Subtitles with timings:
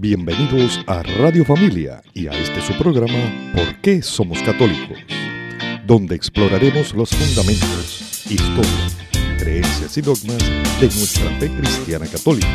[0.00, 4.96] Bienvenidos a Radio Familia y a este su programa ¿Por qué somos católicos?
[5.88, 10.38] Donde exploraremos los fundamentos, historia, creencias y dogmas
[10.80, 12.46] de nuestra fe cristiana católica,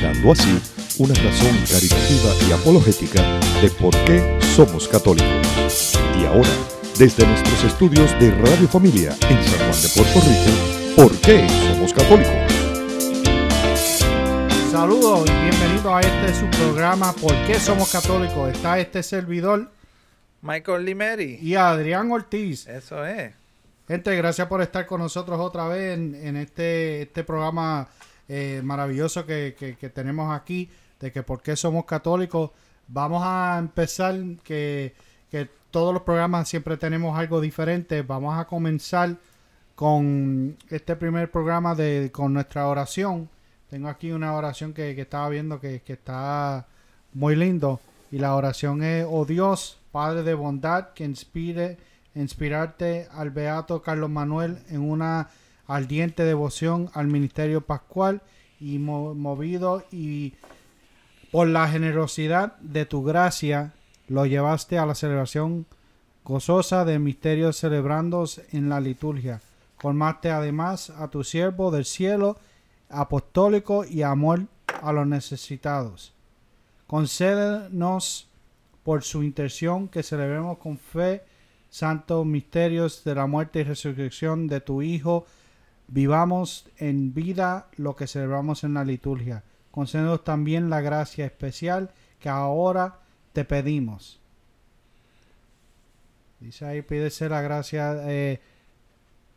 [0.00, 0.56] dando así
[0.98, 3.20] una razón caritativa y apologética
[3.60, 5.98] de por qué somos católicos.
[6.22, 6.50] Y ahora,
[6.96, 11.92] desde nuestros estudios de Radio Familia en San Juan de Puerto Rico, ¿por qué somos
[11.92, 12.32] católicos?
[14.70, 18.50] Saludos y bienvenidos a este su programa ¿Por qué somos católicos?
[18.50, 19.70] Está este servidor
[20.42, 21.38] Michael Limeri.
[21.40, 22.66] y Adrián Ortiz.
[22.66, 23.32] Eso es.
[23.88, 27.88] Gente, gracias por estar con nosotros otra vez en, en este, este programa
[28.28, 30.70] eh, maravilloso que, que- que tenemos aquí
[31.00, 32.50] de que por qué somos católicos.
[32.86, 34.94] Vamos a empezar que,
[35.30, 38.02] que todos los programas siempre tenemos algo diferente.
[38.02, 39.16] Vamos a comenzar
[39.74, 43.28] con este primer programa de con nuestra oración.
[43.70, 46.66] Tengo aquí una oración que, estaba viendo que, está
[47.14, 47.80] muy lindo.
[48.10, 51.78] Y la oración es, oh Dios, Padre de bondad, que inspire,
[52.16, 55.30] inspirarte al Beato Carlos Manuel en una
[55.68, 58.22] ardiente devoción al ministerio pascual
[58.58, 60.34] y mo- movido y
[61.30, 63.72] por la generosidad de tu gracia
[64.08, 65.66] lo llevaste a la celebración
[66.24, 69.40] gozosa de misterios celebrandos en la liturgia.
[69.80, 72.36] Colmaste además a tu siervo del cielo
[72.90, 74.46] apostólico y amor
[74.82, 76.12] a los necesitados.
[76.86, 78.28] Concédenos
[78.82, 81.22] por su intención que celebremos con fe
[81.68, 85.26] santos misterios de la muerte y resurrección de tu Hijo.
[85.86, 89.44] Vivamos en vida lo que celebramos en la liturgia.
[89.70, 92.98] Concédenos también la gracia especial que ahora
[93.32, 94.20] te pedimos.
[96.40, 98.40] Dice ahí, pídese la gracia eh,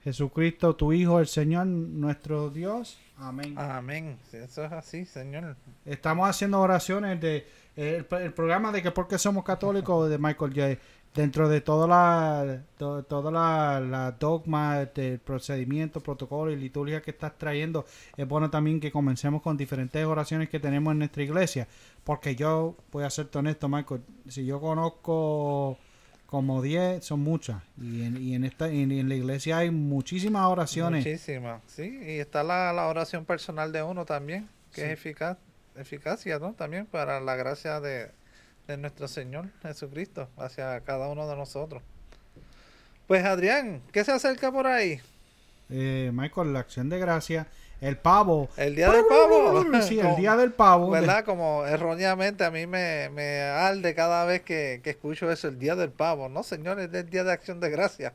[0.04, 2.98] Jesucristo, tu Hijo, el Señor, nuestro Dios.
[3.18, 3.56] Amén.
[3.58, 4.18] Amén.
[4.32, 5.56] Eso es así, Señor.
[5.86, 10.54] Estamos haciendo oraciones de el, el programa de que por qué somos católicos de Michael
[10.54, 10.81] J.
[11.14, 17.12] Dentro de toda la to- toda la, la dogma, del procedimiento, protocolo y liturgia que
[17.12, 17.86] estás trayendo,
[18.18, 21.68] es bueno también que comencemos con diferentes oraciones que tenemos en nuestra iglesia.
[22.03, 25.78] Porque yo voy a ser honesto, Michael, si yo conozco
[26.33, 27.61] como 10, son muchas.
[27.79, 31.05] Y en, y en esta en, en la iglesia hay muchísimas oraciones.
[31.05, 31.61] Muchísimas.
[31.67, 34.88] Sí, y está la, la oración personal de uno también, que Sí.
[34.88, 35.38] es eficaz,
[35.77, 36.53] eficacia, ¿no?
[36.53, 38.09] También para la gracia de,
[38.67, 41.83] de nuestro Señor Jesucristo hacia cada uno de nosotros.
[43.05, 45.00] Pues Adrián, ¿qué se acerca por ahí?
[45.69, 47.45] Eh, Michael, la acción de gracia,
[47.83, 48.49] el pavo.
[48.55, 49.81] El día del pavo.
[49.81, 50.89] Sí, el día del pavo.
[50.89, 51.25] ¿Verdad?
[51.25, 55.75] Como erróneamente a mí me, me arde cada vez que, que escucho eso, el día
[55.75, 56.29] del pavo.
[56.29, 58.13] No, señores, es el día de acción de gracia.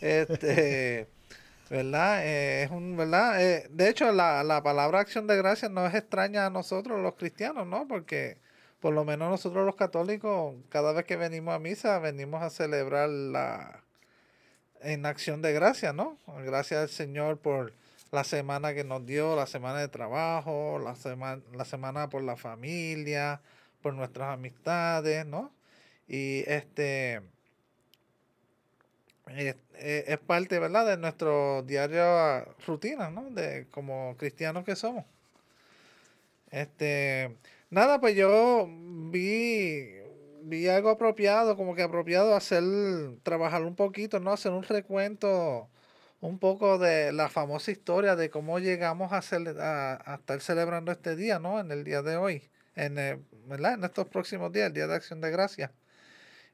[0.00, 1.06] Este,
[1.70, 2.26] ¿verdad?
[2.26, 3.40] Eh, es un, ¿verdad?
[3.40, 7.14] Eh, de hecho, la, la palabra acción de gracia no es extraña a nosotros los
[7.14, 7.86] cristianos, ¿no?
[7.86, 8.38] Porque
[8.80, 13.08] por lo menos nosotros los católicos, cada vez que venimos a misa, venimos a celebrar
[13.08, 13.84] la
[14.82, 16.18] en acción de gracia, ¿no?
[16.44, 17.72] Gracias al Señor por
[18.12, 22.36] la semana que nos dio, la semana de trabajo, la semana, la semana por la
[22.36, 23.40] familia,
[23.82, 25.52] por nuestras amistades, ¿no?
[26.08, 27.22] Y este
[29.26, 33.30] es, es- parte, ¿verdad?, de nuestro diario rutina, ¿no?
[33.30, 35.04] De como cristianos que somos.
[36.50, 37.36] Este,
[37.70, 39.90] nada, pues yo vi
[40.42, 42.62] vi algo apropiado, como que apropiado hacer
[43.24, 44.32] trabajar un poquito, ¿no?
[44.32, 45.68] Hacer un recuento
[46.20, 50.92] un poco de la famosa historia de cómo llegamos a, cele- a, a estar celebrando
[50.92, 51.60] este día, ¿no?
[51.60, 53.74] En el día de hoy, en, eh, ¿verdad?
[53.74, 55.70] En estos próximos días, el Día de Acción de Gracias.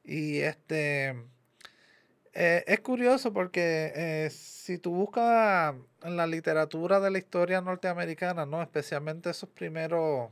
[0.04, 1.14] Y este,
[2.34, 8.46] eh, es curioso porque eh, si tú buscas en la literatura de la historia norteamericana,
[8.46, 8.62] ¿no?
[8.62, 10.30] Especialmente esos primeros,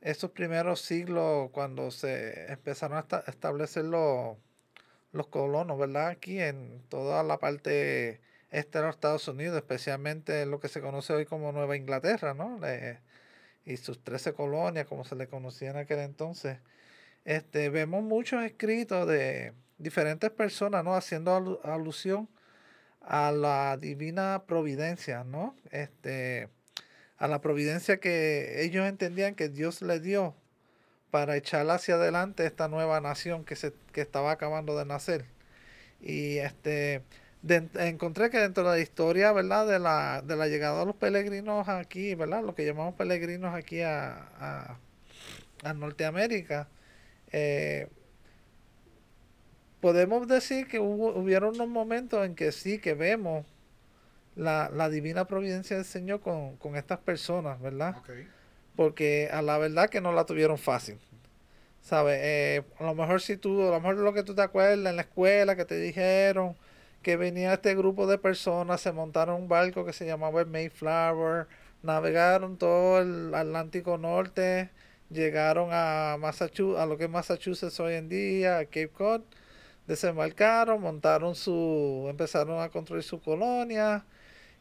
[0.00, 4.36] esos primeros siglos cuando se empezaron a esta- establecer los,
[5.12, 6.08] los colonos, ¿verdad?
[6.08, 8.20] Aquí en toda la parte
[8.50, 12.58] este los Estados Unidos, especialmente en lo que se conoce hoy como Nueva Inglaterra, ¿no?
[12.58, 13.00] Le-
[13.64, 16.58] y sus 13 colonias, como se le conocía en aquel entonces.
[17.24, 20.94] Este, vemos muchos escritos de diferentes personas, ¿no?
[20.94, 22.28] Haciendo alu- alusión
[23.02, 25.54] a la divina providencia, ¿no?
[25.70, 26.48] Este,
[27.18, 30.34] a la providencia que ellos entendían que Dios les dio
[31.10, 35.26] para echar hacia adelante esta nueva nación que, se, que estaba acabando de nacer.
[36.00, 37.02] Y este,
[37.42, 39.66] de- encontré que dentro de la historia, ¿verdad?
[39.66, 42.42] De la, de la llegada de los peregrinos aquí, ¿verdad?
[42.42, 44.78] Lo que llamamos peregrinos aquí a, a,
[45.64, 46.68] a Norteamérica,
[47.32, 47.88] eh,
[49.80, 53.46] podemos decir que hubo, hubieron unos momentos en que sí, que vemos
[54.36, 57.96] la, la divina providencia del Señor con, con estas personas, ¿verdad?
[58.76, 60.98] Porque a la verdad que no la tuvieron fácil.
[61.82, 62.18] ¿Sabes?
[62.22, 64.96] Eh, a lo mejor si tú, a lo mejor lo que tú te acuerdas en
[64.96, 66.56] la escuela que te dijeron
[67.02, 71.46] que venía este grupo de personas, se montaron un barco que se llamaba el Mayflower,
[71.82, 74.70] navegaron todo el Atlántico Norte,
[75.10, 79.22] llegaron a Massachusetts, a lo que es Massachusetts hoy en día, a Cape Cod,
[79.86, 84.04] desembarcaron, montaron su, empezaron a construir su colonia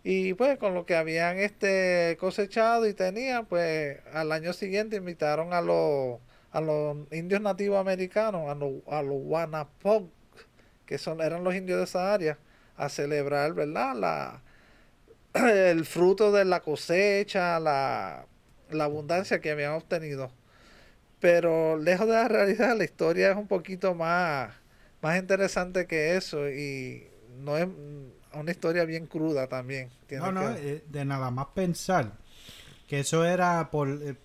[0.03, 5.53] y pues con lo que habían este cosechado y tenían, pues al año siguiente invitaron
[5.53, 6.19] a los
[6.51, 9.17] a los indios nativos americanos, a los, a los
[10.87, 12.39] que son, eran los indios de esa área,
[12.77, 13.95] a celebrar, ¿verdad?
[13.95, 14.41] La,
[15.33, 18.25] el fruto de la cosecha, la,
[18.71, 20.31] la abundancia que habían obtenido.
[21.19, 24.53] Pero lejos de la realidad, la historia es un poquito más,
[25.01, 27.07] más interesante que eso y
[27.39, 27.67] no es
[28.33, 29.89] una historia bien cruda también.
[30.09, 32.11] no, no, eh, de nada más pensar
[32.87, 34.15] que eso era por eh,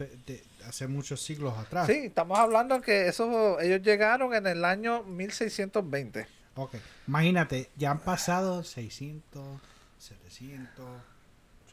[0.69, 1.87] hace muchos siglos atrás.
[1.87, 6.42] Sí, estamos hablando que eso ellos llegaron en el año 1620.
[6.55, 6.75] Ok,
[7.09, 9.61] imagínate, ya han pasado 600,
[9.99, 10.87] 700,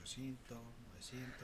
[0.02, 0.58] 800,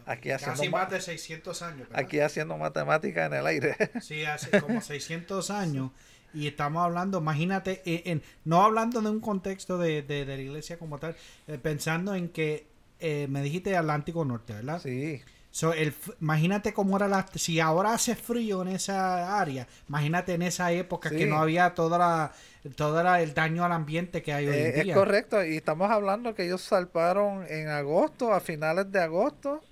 [0.05, 1.87] Aquí haciendo Casi más de 600 años.
[1.93, 3.75] Aquí haciendo matemática en el aire.
[4.01, 5.91] Sí, hace como 600 años.
[6.33, 10.99] Y estamos hablando, imagínate, en, no hablando de un contexto de, de, la iglesia como
[10.99, 11.15] tal,
[11.47, 12.67] eh, pensando en que
[12.99, 14.81] eh, me dijiste Atlántico Norte, ¿verdad?
[14.81, 15.21] Sí.
[15.55, 17.25] So, el, imagínate cómo era la...
[17.33, 21.97] Si ahora hace frío en esa área, imagínate en esa época que no había toda
[21.97, 22.33] la,
[22.75, 24.93] todo el daño al ambiente que hay hoy en día.
[24.93, 29.63] Es correcto, y estamos hablando que ellos salparon en agosto, a finales de agosto,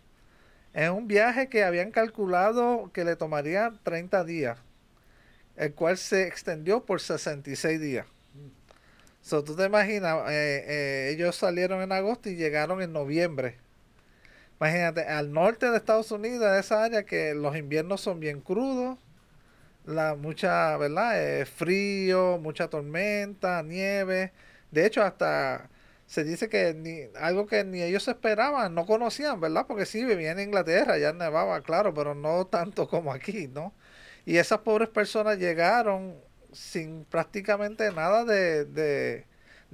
[0.74, 4.60] en un viaje que habían calculado que le tomaría 30 días,
[5.58, 8.06] el cual se extendió por 66 días.
[9.22, 13.58] So, tú te imaginas, eh, eh, ellos salieron en agosto y llegaron en noviembre.
[14.64, 18.98] Imagínate, al norte de Estados Unidos, esa área que los inviernos son bien crudos,
[19.86, 21.22] la mucha, ¿verdad?
[21.22, 24.32] Eh, frío, mucha tormenta, nieve.
[24.72, 25.70] De hecho, hasta
[26.06, 29.66] se dice que ni, algo que ni ellos esperaban, no conocían, ¿verdad?
[29.68, 33.74] Porque sí, vivían en Inglaterra, ya nevaba, claro, pero no tanto como aquí, ¿no?
[34.26, 36.16] Y esas pobres personas llegaron
[36.54, 39.26] sin prácticamente nada de, de,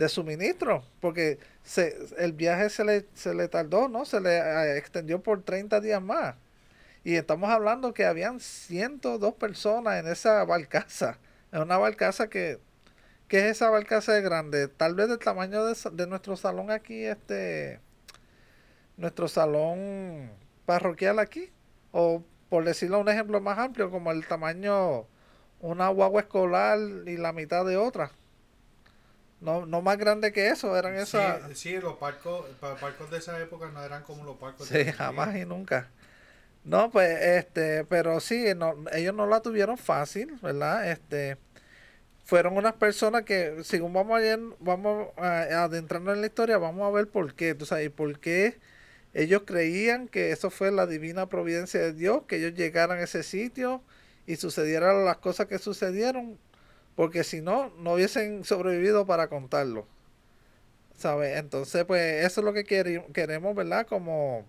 [0.08, 4.06] suministro, porque se, el viaje se le, se le tardó, ¿no?
[4.06, 6.36] Se le eh, extendió por 30 días más.
[7.04, 11.18] Y estamos hablando que habían 102 personas en esa barcaza,
[11.52, 12.60] en una barcaza que
[13.30, 14.68] ¿Qué es esa barcaza de grande?
[14.68, 17.80] Tal vez del tamaño de, nuestro salón aquí, este,
[18.98, 20.32] nuestro salón
[20.66, 21.52] parroquial aquí.
[21.92, 25.06] O por decirlo un ejemplo más amplio, como el tamaño
[25.60, 28.12] una guagua escolar y la mitad de otra.
[29.42, 31.58] No, no más grande que eso, eran esas.
[31.58, 35.36] Sí, los barcos, barcos de esa época no eran como los barcos de Sí, jamás
[35.36, 35.90] y nunca.
[36.64, 40.92] No, pues, este, pero sí, no, ellos no la tuvieron fácil, ¿verdad?
[40.92, 41.38] Este,
[42.26, 46.92] fueron unas personas que, según vamos a, vamos a adentrarnos en la historia, vamos a
[46.92, 48.60] ver por qué, tú sabes, por qué
[49.14, 53.24] ellos creían que eso fue la divina providencia de Dios, que ellos llegaran a ese
[53.24, 53.82] sitio
[54.28, 56.38] y sucedieran las cosas que sucedieron,
[57.00, 59.88] porque si no, no hubiesen sobrevivido para contarlo.
[60.98, 61.38] ¿Sabes?
[61.38, 63.88] Entonces, pues eso es lo que queremos, ¿verdad?
[63.88, 64.46] Como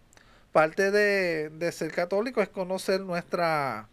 [0.51, 3.89] parte de, de ser católico es conocer nuestra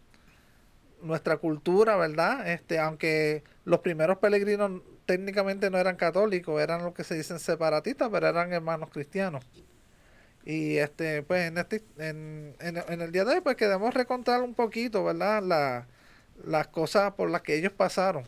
[1.02, 2.50] nuestra cultura, ¿verdad?
[2.50, 8.08] Este, aunque los primeros peregrinos técnicamente no eran católicos, eran lo que se dicen separatistas,
[8.10, 9.44] pero eran hermanos cristianos.
[10.44, 14.54] Y este, pues en este, en, en, el día de hoy, pues queremos recontar un
[14.54, 15.44] poquito, ¿verdad?
[15.44, 15.86] La,
[16.44, 18.24] las cosas por las que ellos pasaron.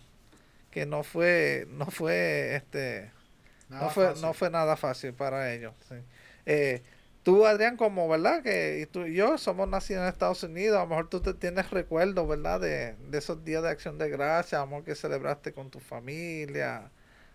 [0.71, 3.11] Que no fue, no fue, este,
[3.69, 5.75] no fue, no fue nada fácil para ellos.
[5.89, 5.97] Sí.
[6.47, 6.83] Eh,
[7.23, 8.43] tú, Adrián, como, ¿verdad?
[8.43, 11.35] Que y tú y yo somos nacidos en Estados Unidos, a lo mejor tú te
[11.35, 12.61] tienes recuerdos, ¿verdad?
[12.61, 16.91] De, esos días de acción de gracia, amor que celebraste con tu familia,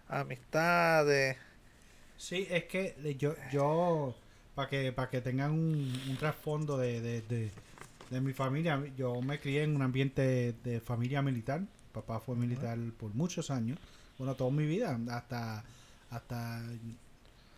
[0.07, 1.37] amistades.
[2.17, 4.15] Sí, es que yo, yo
[4.55, 7.51] para que, para que tengan un, trasfondo de, de,
[8.09, 11.61] de, mi familia, yo me crié en un ambiente de familia militar.
[11.95, 13.79] Papá fue militar por muchos años,
[14.17, 15.63] bueno, toda mi vida, hasta,
[16.09, 16.61] hasta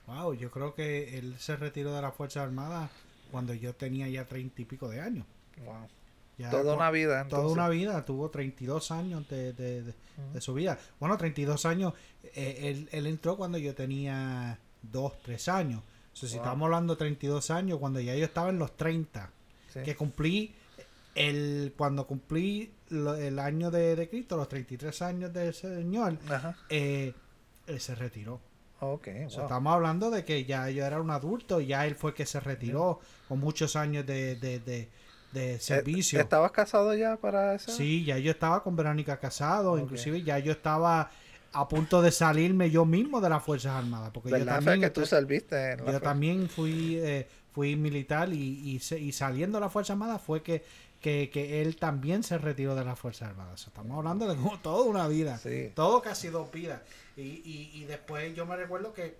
[0.07, 2.89] Wow, yo creo que él se retiró de la Fuerza Armada
[3.29, 5.25] cuando yo tenía ya treinta y pico de años.
[5.65, 6.49] Wow.
[6.49, 7.21] toda una vida.
[7.21, 7.43] Entonces.
[7.43, 10.79] Toda una vida, tuvo 32 años de, de, de, su vida.
[10.99, 15.81] Bueno, 32 años, eh, él, él, entró cuando yo tenía 2, 3 años.
[16.13, 19.29] O sea, si estamos hablando de 32 años, cuando ya yo estaba en los 30,
[19.83, 20.55] que cumplí,
[21.15, 26.17] el cuando cumplí el año de, Cristo, los 33 años del Señor,
[26.69, 27.13] eh,
[27.67, 28.39] él se retiró.
[28.79, 32.39] Okay, estamos hablando de que ya yo era un adulto, ya él fue que se
[32.39, 34.87] retiró con muchos años de, de, de
[35.37, 36.19] Eh, servicio.
[36.19, 37.71] ¿Estabas casado ya para eso?
[37.71, 41.11] Sí, ya yo estaba con Verónica casado, inclusive ya yo estaba
[41.53, 45.05] a punto de salirme yo mismo de las Fuerzas Armadas, porque yo también, que tú
[45.05, 50.21] serviste en yo también fui, eh, fui militar y, y saliendo de las Fuerzas Armadas
[50.21, 50.63] fue que,
[51.01, 53.67] que, que él también se retiró de las Fuerzas Armadas.
[53.67, 55.71] Estamos hablando de como toda una vida, Sí.
[55.75, 56.81] todo casi dos vidas.
[57.15, 59.15] Y, y, y después yo me recuerdo que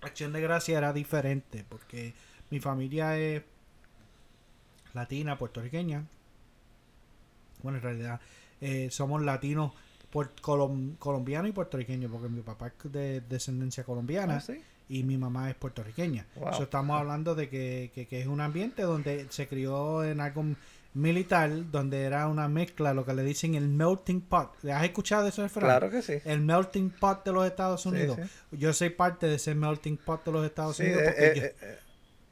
[0.00, 2.14] Acción de Gracia era diferente, porque
[2.50, 3.42] mi familia es
[4.94, 6.04] latina, puertorriqueña.
[7.62, 8.20] Bueno, en realidad
[8.60, 9.72] eh, somos latinos
[10.12, 14.62] colom- colombianos y puertorriqueños, porque mi papá es de descendencia colombiana Ah, sí.
[14.90, 16.26] Y mi mamá es puertorriqueña.
[16.34, 16.52] Wow.
[16.54, 20.44] So, estamos hablando de que, que- que es un ambiente donde se crió en algo
[20.94, 24.52] militar, donde era una mezcla, lo que le dicen el melting pot.
[24.68, 25.64] ¿Has escuchado eso, refrán?
[25.66, 26.14] Claro que sí.
[26.24, 28.18] El melting pot de los Estados Unidos.
[28.20, 28.56] sí.
[28.58, 31.02] Yo soy parte de ese melting pot de los Estados Sí, Unidos.
[31.02, 31.78] eh, porque eh, yo- eh,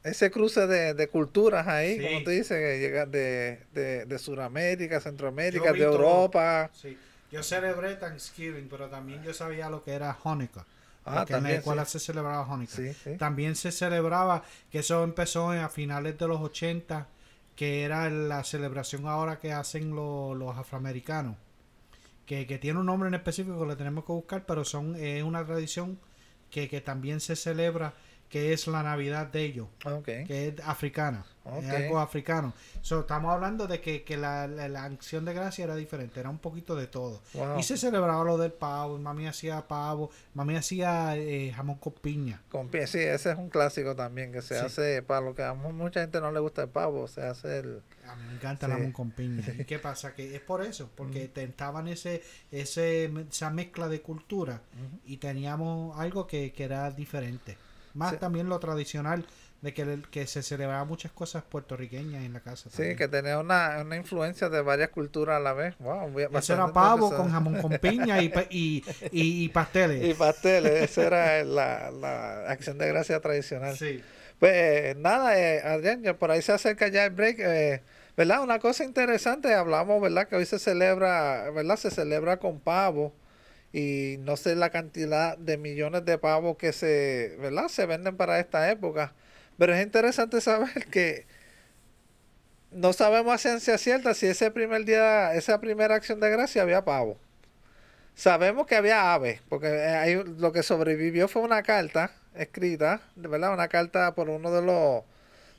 [0.05, 5.01] ese cruce de, de culturas ahí, como tú dices, que llegan de, de, de Sudamérica,
[5.01, 5.83] Centroamérica, de.
[5.83, 6.71] Europa.
[6.73, 6.97] Sí.
[7.31, 10.65] Yo celebré Thanksgiving, pero también yo sabía lo que era Hanukkah.
[11.09, 11.93] Ah, porque en la también, escuela sí.
[11.99, 12.77] se celebraba Hanukkah.
[12.77, 13.17] Sí, sí.
[13.19, 17.09] También se celebraba, que eso empezó en- a finales de los 80,
[17.57, 21.37] que era la celebración ahora que hacen lo- los afroamericanos.
[22.27, 25.23] Que, que tiene un nombre en específico que lo tenemos que buscar, pero son es
[25.23, 25.99] una tradición
[26.51, 27.95] que, que también se celebra,
[28.29, 30.05] que es la Navidad de ellos, Ok.
[30.05, 31.25] que es africana.
[31.57, 32.53] Es algo africano.
[32.83, 36.31] So, estamos hablando de que, que la, la- la acción de gracia era diferente, era
[36.31, 37.21] un poquito de todo.
[37.35, 37.59] Wow.
[37.59, 41.93] Y se celebraba lo del pavo, y mami hacía pavo, mami hacía eh, jamón con
[41.95, 42.43] piña.
[42.51, 44.65] Con pie, sí, ese es un clásico también que se Sí.
[44.65, 47.59] hace para lo que a mu- mucha gente no le gusta el pavo, se hace
[47.61, 48.73] el A mí me encanta Sí.
[48.73, 49.45] el jamón con piña.
[49.59, 50.15] ¿Y qué pasa?
[50.15, 54.63] Que es por eso, porque tentaban ese, ese, esa mezcla de cultura
[55.05, 57.57] y teníamos algo que, que era diferente.
[57.95, 58.17] Más Sí.
[58.19, 59.25] también lo tradicional
[59.61, 62.71] de que, que se celebraban muchas cosas puertorriqueñas en la casa.
[62.71, 65.77] Sí, que tenía una, una influencia de varias culturas a la vez.
[65.79, 70.05] Wow, Eso era pavo con jamón con piña y, y, y, y pasteles.
[70.05, 73.77] Y pasteles, esa era la, la acción de gracia tradicional.
[73.77, 74.05] Sí.
[74.39, 77.39] Pues eh, nada, eh, Adrián, por ahí se acerca ya el break.
[77.41, 77.83] eh,
[78.17, 78.43] ¿Verdad?
[78.43, 80.27] Una cosa interesante, hablamos, ¿verdad?
[80.29, 81.77] Que hoy se celebra, ¿verdad?
[81.77, 83.15] Se celebra con pavo
[83.73, 87.69] y no sé la cantidad de millones de pavos que se, ¿verdad?
[87.69, 89.15] Se venden para esta época.
[89.59, 91.27] Pero es interesante saber que
[92.71, 96.85] no sabemos a ciencia cierta si ese primer día, esa primera acción de gracia había
[96.85, 97.19] pavo.
[98.15, 103.69] Sabemos que había aves, porque eh, lo que sobrevivió fue una carta escrita, verdad, una
[103.69, 105.05] carta por uno de los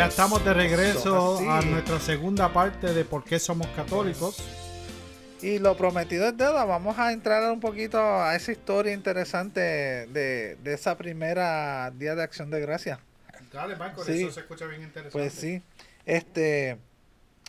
[0.00, 4.42] ya estamos de regreso a nuestra segunda parte de por qué somos católicos.
[5.42, 6.64] Y lo prometido es deuda.
[6.64, 12.22] Vamos a entrar un poquito a esa historia interesante de, de esa primera Día de
[12.22, 12.98] Acción de Gracia.
[13.52, 14.22] Dale, Michael, Sí.
[14.22, 15.12] eso se escucha bien interesante.
[15.12, 15.60] Pues sí.
[16.06, 16.78] Este.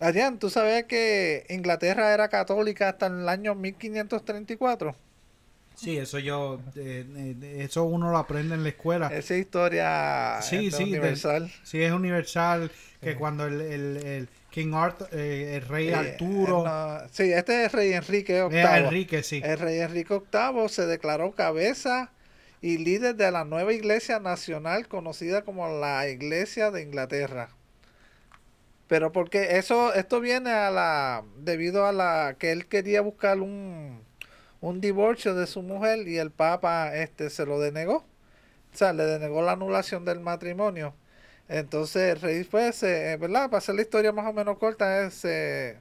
[0.01, 4.93] Adrián, ¿tú sabes que Inglaterra era católica hasta el año 1534?
[5.75, 9.11] Sí, eso yo, eh, eh, eso uno lo aprende en la escuela.
[9.13, 11.51] Esa historia Sí, sí, del- universal.
[11.63, 16.63] Sí, es universal, que cuando el, el, el King Arthur, eh, el rey Eh, Arturo,
[16.63, 18.85] no, sí, este es el rey Enrique VIII.
[18.85, 19.41] Enrique, sí.
[19.43, 22.11] El rey Enrique VIII se declaró cabeza
[22.61, 27.49] y líder de la nueva iglesia nacional conocida como la Iglesia de Inglaterra.
[28.87, 34.01] Pero porque eso, esto viene a la, debido a la que él quería buscar un,
[34.61, 38.05] un divorcio de su mujer y el Papa este se lo denegó.
[38.73, 40.95] O sea, le denegó la anulación del matrimonio.
[41.49, 43.47] Entonces el rey pues, se- ¿verdad?
[43.49, 45.79] Para hacer la historia más o menos corta, eh, se,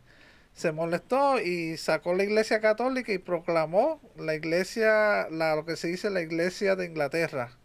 [0.54, 5.88] se molestó y sacó la iglesia católica y proclamó la iglesia, la, lo que se
[5.88, 7.58] dice la iglesia de Inglaterra,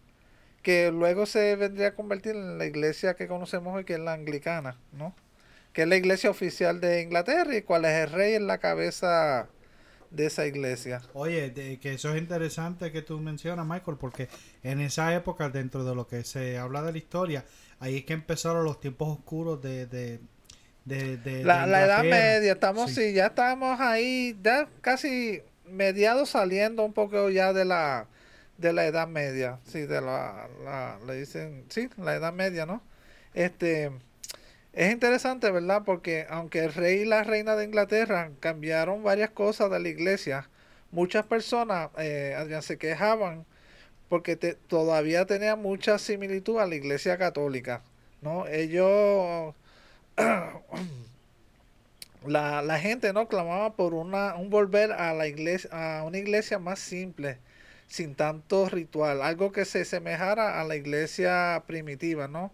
[0.62, 4.14] que luego se vendría a convertir en la iglesia que conocemos hoy, que es la
[4.14, 5.14] anglicana, ¿no?
[5.72, 9.48] Que es la iglesia oficial de Inglaterra y cuál es el rey en la cabeza
[10.10, 11.02] de esa iglesia.
[11.14, 14.28] Oye, de- que eso es interesante que tú mencionas, Michael, porque
[14.62, 17.44] en esa época, dentro de lo que se habla de la historia,
[17.80, 19.86] ahí es que empezaron los tiempos oscuros de...
[19.86, 20.20] de,
[20.84, 22.04] de, de- La, la Edad.
[22.04, 23.08] Media, estamos, Sí.
[23.08, 28.06] sí, ya estamos ahí, ya casi mediados saliendo un poco ya de la
[28.58, 32.80] de la Edad Media, sí, de la, la- le dicen, sí, la Edad Media, ¿no?
[33.34, 33.90] Este,
[34.76, 35.82] es interesante, ¿verdad?
[35.84, 40.48] Porque aunque el rey y la reina de Inglaterra cambiaron varias cosas de la iglesia,
[40.92, 43.46] muchas personas, eh, se quejaban
[44.08, 47.82] porque te- todavía tenía mucha similitud a la iglesia católica,
[48.22, 48.46] ¿no?
[48.48, 49.54] Ellos
[52.26, 56.58] la, la gente no clamaba por una, un volver a la iglesia, a una iglesia
[56.58, 57.38] más simple,
[57.88, 62.50] sin tanto ritual, algo que se semejara a la iglesia primitiva, ¿no?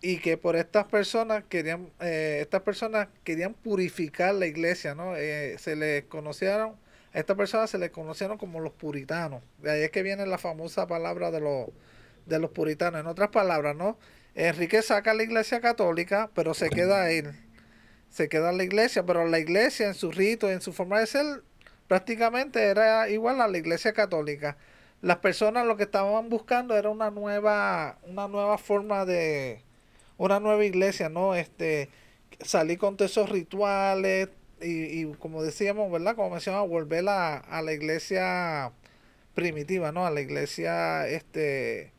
[0.00, 5.16] Y que por estas personas querían, eh, estas personas querían purificar la iglesia, ¿no?
[5.16, 6.76] Eh, se les conocieron,
[7.12, 9.42] a estas personas se les conocieron como los puritanos.
[9.58, 11.68] De ahí es que viene la famosa palabra de los,
[12.26, 13.00] de los puritanos.
[13.00, 13.98] En otras palabras, ¿no?
[14.34, 17.34] Enrique saca la iglesia católica, pero se queda él
[18.10, 21.06] se queda en la iglesia, pero la iglesia en su rito, en su forma de
[21.06, 21.42] ser,
[21.86, 24.56] prácticamente era igual a la iglesia católica.
[25.02, 29.62] Las personas lo que estaban buscando era una nueva, una nueva forma de,
[30.18, 31.34] una nueva iglesia, ¿no?
[31.34, 31.88] Este,
[32.44, 34.28] salir con todos esos rituales
[34.60, 36.16] y, y como decíamos, ¿verdad?
[36.16, 38.72] Como mencionaba, volver a, a la iglesia
[39.34, 40.06] primitiva, ¿no?
[40.06, 41.92] A la iglesia, este,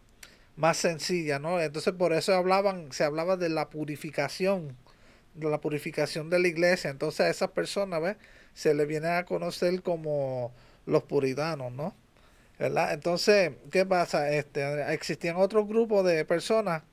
[0.58, 1.62] más sencilla, ¿no?
[1.62, 4.78] Entonces por eso hablaban, se hablaba de la purificación
[5.40, 6.90] de la purificación de la iglesia.
[6.90, 8.18] Entonces a esas personas, ¿ves?
[8.54, 10.52] Se les viene a conocer como
[10.86, 11.96] los puritanos, ¿no?
[12.60, 12.94] ¿Verdad?
[12.94, 14.32] Entonces, ¿qué pasa?
[14.32, 16.84] Este, existían otros grupos de personas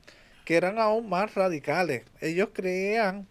[0.47, 2.05] que eran aún más radicales.
[2.21, 3.27] Ellos creían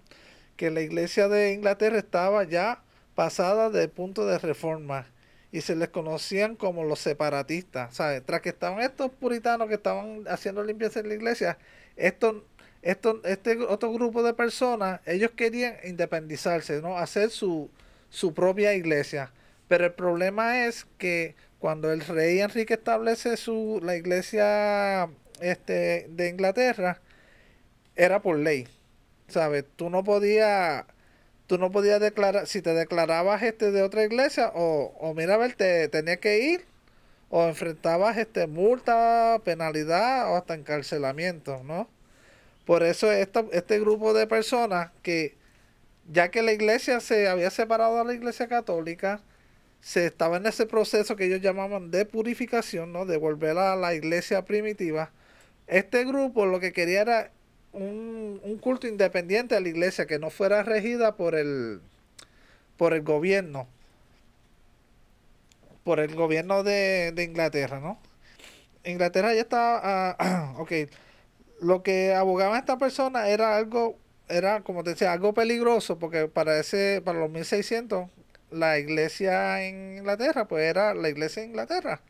[0.59, 2.83] que la iglesia de Inglaterra estaba ya
[3.15, 5.07] pasada del punto de reforma
[5.51, 8.23] y se les conocían como los separatistas, ¿sabes?
[8.27, 11.57] Tras que estaban estos puritanos que estaban haciendo limpieza en la iglesia,
[11.97, 12.43] estos
[12.83, 16.99] esto, este otro grupo de personas, ellos querían independizarse, ¿no?
[16.99, 17.71] Hacer su,
[18.11, 19.33] su propia iglesia.
[19.69, 25.09] Pero el problema es que cuando el rey Enrique establece su, la iglesia
[25.41, 27.01] este, de Inglaterra,
[27.97, 28.69] era por ley.
[29.29, 29.65] ¿Sabes?
[29.77, 30.85] Tú no podías,
[31.47, 35.39] tú no podías declarar, si te declarabas este de otra iglesia, o, o mira, a
[35.39, 36.65] ver, te tenías que ir,
[37.31, 41.89] o enfrentabas este multa, penalidad, o hasta encarcelamiento, ¿no?
[42.65, 45.35] Por eso esta, este grupo de personas que,
[46.13, 49.21] ya que la iglesia se había separado de la iglesia católica,
[49.81, 53.07] se estaba en ese proceso que ellos llamaban de purificación, ¿no?
[53.07, 55.13] De volver a la iglesia primitiva.
[55.69, 57.31] Este grupo lo que quería era
[57.73, 61.81] un, un culto independiente a la iglesia, que no fuera regida por el,
[62.77, 63.69] por el gobierno,
[65.85, 67.99] por el gobierno de, de Inglaterra, ¿no?
[68.85, 70.73] Inglaterra ya estaba, ah, ok,
[71.61, 73.99] lo que abogaban esta persona era algo,
[74.29, 78.09] era como te decía, algo peligroso, porque para ese, para los 1600,
[78.51, 82.01] la iglesia en Inglaterra, pues era la iglesia de Inglaterra.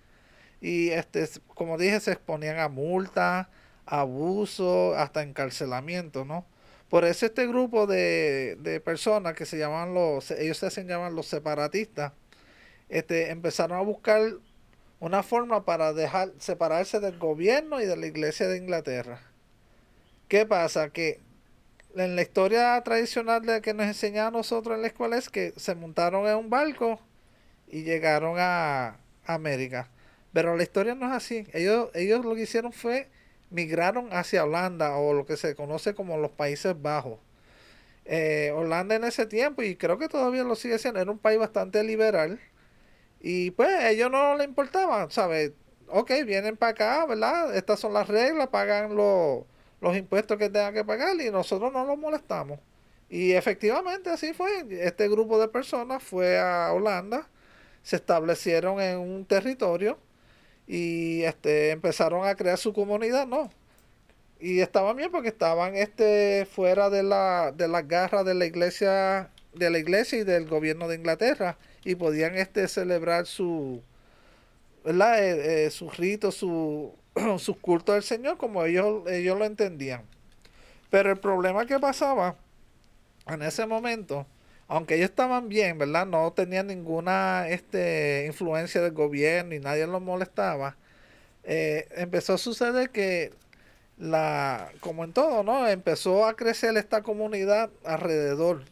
[0.61, 3.49] Y este, como dije, se exponían a multas,
[3.87, 6.45] abuso, hasta encarcelamiento, ¿no?
[6.89, 11.13] Por eso este grupo de, de personas que se llaman los, ellos se hacen llamar
[11.13, 12.13] los separatistas,
[12.89, 14.23] este, empezaron a buscar
[15.01, 19.21] una forma para dejar separarse del gobierno y de la iglesia de Inglaterra.
[20.29, 20.91] ¿Qué pasa?
[20.91, 21.21] Que
[21.95, 25.53] en la historia tradicional de que nos enseñaba a nosotros en la escuela es que
[25.57, 27.01] se montaron en un barco
[27.69, 29.91] y llegaron a América.
[30.33, 31.47] Pero la historia no es así.
[31.53, 33.09] Ellos, ellos lo que hicieron fue
[33.51, 37.19] migraron hacia Holanda o lo que se conoce como los Países Bajos.
[38.05, 41.39] Eh, Holanda en ese tiempo, y creo que todavía lo sigue siendo, era un país
[41.39, 42.41] bastante liberal.
[43.21, 45.53] Y pues ellos no les importaba, ¿sabes?
[45.89, 47.57] Ok, vienen para acá, ¿verdad?
[47.57, 49.45] Estas son las reglas, pagan los,
[49.81, 52.61] los impuestos que tengan que pagar y nosotros no los molestamos.
[53.09, 54.67] Y efectivamente así fue.
[54.71, 57.29] Este grupo de personas fue a Holanda,
[57.83, 59.99] se establecieron en un territorio
[60.67, 63.51] y este empezaron a crear su comunidad, ¿no?
[64.41, 69.31] Y estaban bien porque estaban este fuera de la de las garras de la iglesia
[69.55, 73.83] de la iglesia y del gobierno de Inglaterra y podían este celebrar su
[74.85, 75.25] ¿verdad?
[75.25, 76.95] Eh, eh, sus ritos, su,
[77.39, 80.03] sus cultos del Señor como ellos ellos lo entendían.
[80.91, 82.37] Pero el problema que pasaba
[83.27, 84.27] en ese momento
[84.69, 86.07] aunque ellos estaban bien, ¿verdad?
[86.07, 90.77] No tenían ninguna este, influencia del gobierno y nadie los molestaba.
[91.45, 93.33] Eh, empezó a suceder que
[93.99, 95.69] la, como en todo, ¿no?
[95.69, 98.65] Empezó a crecer esta comunidad alrededor,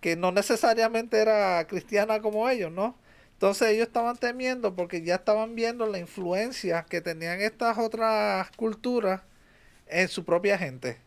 [0.00, 2.96] que no necesariamente era cristiana como ellos, ¿no?
[3.34, 9.22] Entonces ellos estaban temiendo porque ya estaban viendo la influencia que tenían estas otras culturas
[9.88, 10.98] en su propia gente.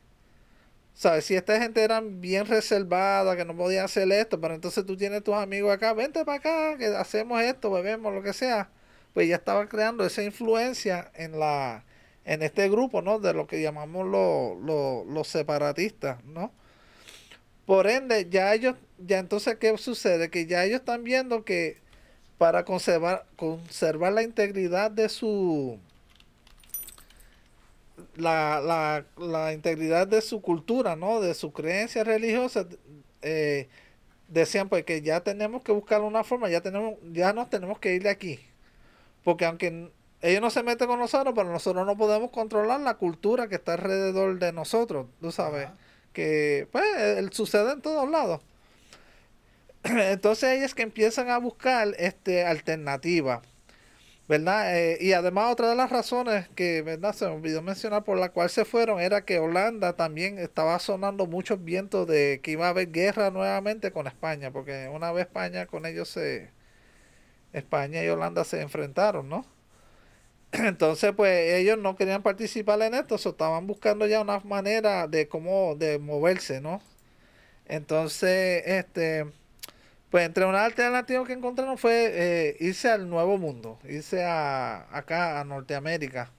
[0.96, 1.26] ¿Sabes?
[1.26, 5.24] Si esta gente era bien reservada, que no podía hacer esto, pero entonces tú tienes
[5.24, 8.70] tus amigos acá, vente para acá, que hacemos esto, bebemos, lo que sea,
[9.14, 11.86] pues ya estaba creando esa influencia en la
[12.26, 13.20] en este grupo, ¿no?
[13.20, 16.52] De lo que llamamos los separatistas, ¿no?
[17.66, 20.30] Por ende, ya ellos, ya entonces, ¿qué sucede?
[20.30, 21.82] Que ya ellos están viendo que
[22.38, 25.80] para conservar, conservar la integridad de su,
[28.16, 31.22] la, la, la, integridad de su cultura, ¿no?
[31.22, 32.68] De su creencia religiosa,
[33.22, 33.68] eh,
[34.28, 37.94] decían pues que ya tenemos que buscar una forma, ya tenemos, ya nos tenemos que
[37.94, 38.40] ir de aquí.
[39.24, 43.48] Porque aunque ellos no se meten con nosotros, pero nosotros no podemos controlar la cultura
[43.48, 45.70] que está alrededor de nosotros, tú sabes,
[46.14, 46.86] que pues
[47.32, 48.42] sucede en todos lados.
[49.84, 53.42] Entonces ellos que empiezan a buscar este alternativas
[54.28, 54.78] ¿verdad?
[54.78, 57.14] Eh, y además otra de las razones que, ¿verdad?
[57.14, 61.28] Se me olvidó mencionar por la cual se fueron era que Holanda también estaba sonando
[61.28, 65.66] muchos vientos de que iba a haber guerra nuevamente con España, porque una vez España
[65.68, 66.52] con ellos se...
[67.54, 69.46] España y Holanda se enfrentaron, ¿no?
[70.54, 75.28] Entonces, pues ellos no querían participar en esto, so, estaban buscando ya una manera de
[75.28, 76.82] cómo, de moverse, ¿no?
[77.66, 79.26] Entonces, este
[80.16, 85.42] pues entre una alternativa que encontraron fue eh, irse al Nuevo Mundo, irse a, acá
[85.42, 86.32] a Norteamérica.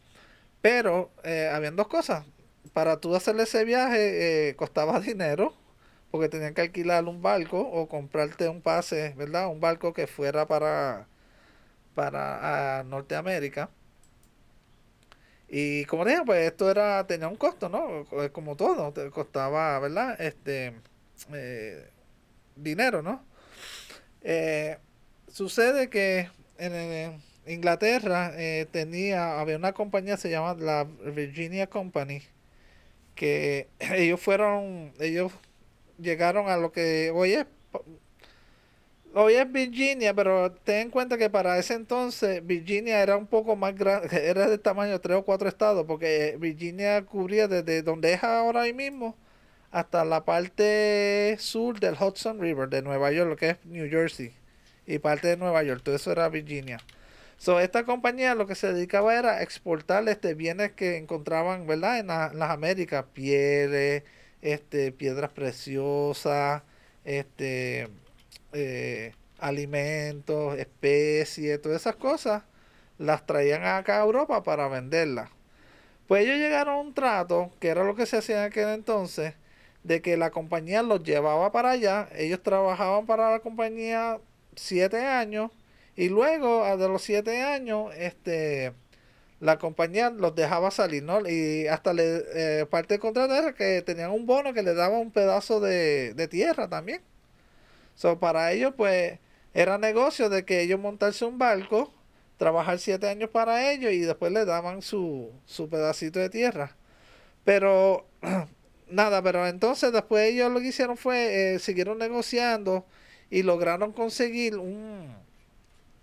[0.63, 2.25] Pero eh, habían dos cosas.
[2.73, 5.55] Para tú hacerle ese viaje eh, costaba dinero,
[6.11, 9.49] porque tenían que alquilar un barco o comprarte un pase, ¿verdad?
[9.49, 11.07] Un barco que fuera para,
[11.95, 13.69] para Norteamérica.
[15.49, 18.07] Y como dije, pues esto era tenía un costo, ¿no?
[18.33, 20.19] Como todo, costaba, ¿verdad?
[20.19, 20.75] Este
[22.57, 23.36] dinero, ¿no?
[24.29, 24.77] Eh,
[25.29, 30.83] sucede que en, Inglaterra eh, tenía, había una compañía, se llama la
[31.15, 32.23] Virginia Company,
[33.15, 35.33] que ellos fueron, ellos
[35.99, 37.47] llegaron a lo que hoy es,
[39.15, 43.55] hoy es Virginia, pero ten en cuenta que para ese entonces Virginia era un poco
[43.55, 48.15] más grande, era de tamaño de tres o cuatro estados, porque Virginia cubría desde donde
[48.15, 49.17] es ahora mismo
[49.77, 54.33] hasta la parte sur del Hudson River de Nueva York, lo que es New Jersey,
[54.87, 56.79] y parte de Nueva York, todo eso era Virginia.
[57.37, 61.99] So, esta compañía lo que se dedicaba era a exportar este, bienes que encontraban, ¿verdad?
[61.99, 64.05] En, las Américas, pieles,
[64.41, 66.63] este, piedras preciosas,
[67.05, 67.89] este,
[68.55, 72.45] eh, alimentos, especies, todas esas cosas,
[72.97, 75.29] las traían acá a Europa para venderlas.
[76.09, 79.35] Pues ellos llegaron a un trato, que era lo que se hacía en aquel entonces,
[79.87, 84.19] de que la compañía los llevaba para allá, ellos trabajaban para la compañía
[84.57, 85.51] siete años
[85.97, 88.73] y luego de los siete años este
[89.41, 91.21] la compañía los dejaba salir, ¿no?
[91.29, 92.25] Y hasta le,
[92.63, 96.29] eh, parte del contrato era que tenían un bono que le daba un pedazo de,
[96.31, 97.03] tierra también.
[97.95, 99.19] So, para ellos, pues,
[99.55, 101.93] era negocio de que ellos montarse un barco,
[102.39, 106.77] trabajar siete años para ellos y después le daban su, su pedacito de tierra.
[107.45, 108.07] Pero
[108.89, 112.85] nada, pero entonces después ellos lo que hicieron fue, eh, siguieron negociando
[113.31, 115.15] y lograron conseguir un...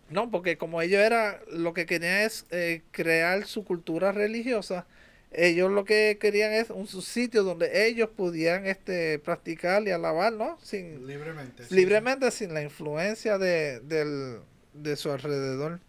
[0.09, 4.85] No, porque como ellos era, lo que querían es eh, crear su cultura religiosa,
[5.31, 10.59] ellos lo que querían es un sitio donde ellos pudieran este, practicar y alabar, ¿no?
[10.61, 11.63] Sin, libremente.
[11.69, 14.41] libremente, sin la influencia de, del,
[14.73, 15.79] de su alrededor.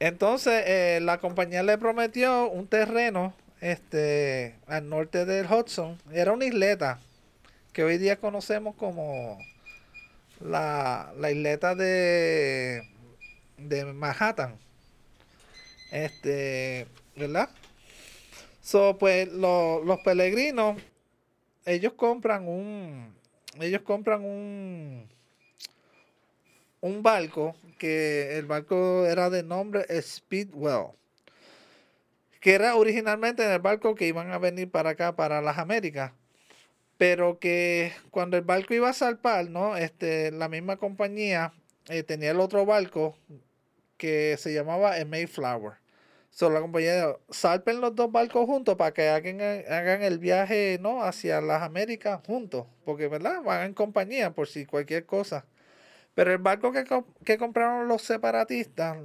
[0.00, 5.98] Entonces, eh, la compañía le prometió un terreno este, al norte del Hudson.
[6.12, 7.00] Era una isleta
[7.72, 9.38] que hoy día conocemos como
[10.40, 12.82] la, la isleta de,
[13.56, 14.56] de Manhattan.
[15.90, 17.48] Este, ¿verdad?
[18.60, 20.80] So, pues los peregrinos,
[21.64, 23.14] ellos compran un,
[23.60, 25.08] ellos compran un,
[26.82, 30.88] un barco que el barco era de nombre Speedwell,
[32.48, 36.12] que era originalmente el barco que iban a venir para acá, para las Américas,
[36.96, 39.76] pero que cuando el barco iba a salpar, ¿no?
[39.76, 41.52] Este, la misma compañía
[41.90, 43.18] eh, tenía el otro barco
[43.98, 45.74] que se llamaba el Mayflower.
[46.30, 51.02] So, la compañía salpen los dos barcos juntos para que hagan, hagan el viaje ¿no?
[51.02, 53.42] hacia las Américas juntos, porque ¿verdad?
[53.42, 55.44] van en compañía por si cualquier cosa.
[56.14, 56.84] Pero el barco que,
[57.26, 58.96] que compraron los separatistas,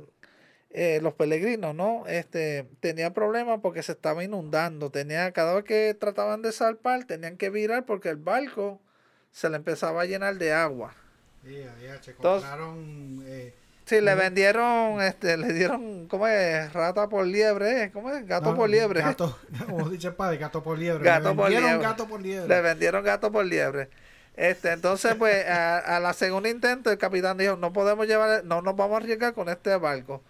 [0.76, 2.04] eh, los peregrinos, ¿no?
[2.08, 4.90] Este, tenía problemas porque se estaba inundando.
[4.90, 8.82] Tenía, cada vez que trataban de salpar, tenían que virar porque el barco
[9.32, 10.96] se le empezaba a llenar de agua.
[12.18, 13.24] compraron...
[13.28, 13.54] Eh,
[13.86, 16.74] sí, le vendieron, este, le dieron, ¿cómo es?
[16.74, 18.26] Rata por liebre, ¿cómo es?
[18.26, 19.02] Gato por liebre.
[19.02, 21.04] Gato, como dice el padre, gato por liebre.
[21.04, 22.48] Gato le vendieron gato por liebre.
[22.48, 23.90] Le vendieron gato por liebre.
[24.36, 28.76] Este, entonces, pues, a, la segunda intento, el capitán dijo, no podemos llevar, no nos
[28.76, 30.24] vamos a arriesgar con este barco.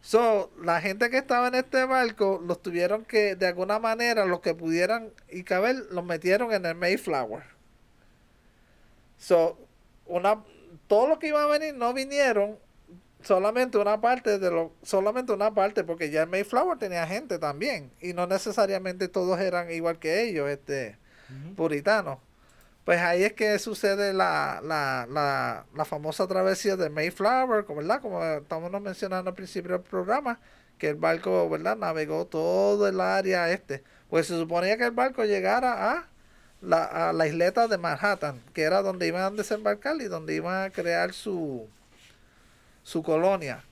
[0.00, 4.40] So, la gente que estaba en este barco, los tuvieron que, de alguna manera, los
[4.40, 7.42] que pudieran y caber, los metieron en el Mayflower.
[9.18, 9.58] So,
[10.06, 10.44] una,
[10.86, 12.58] todos los que iban a venir no vinieron,
[13.22, 17.90] solamente una parte de lo, solamente una parte, porque ya el Mayflower tenía gente también,
[18.00, 20.96] y no necesariamente todos eran igual que ellos, este,
[21.56, 22.18] puritanos.
[22.88, 28.00] Pues ahí es que sucede la, la, la, la famosa travesía de Mayflower, ¿verdad?
[28.00, 30.40] Como estamos mencionando al principio del programa,
[30.78, 31.76] que el barco, ¿verdad?
[31.76, 33.84] Navegó todo el área este.
[34.08, 36.08] Pues se suponía que el barco llegara a
[36.62, 40.64] la, a la isleta de Manhattan, que era donde iban a desembarcar y donde iban
[40.64, 41.68] a crear su,
[42.84, 43.62] su colonia.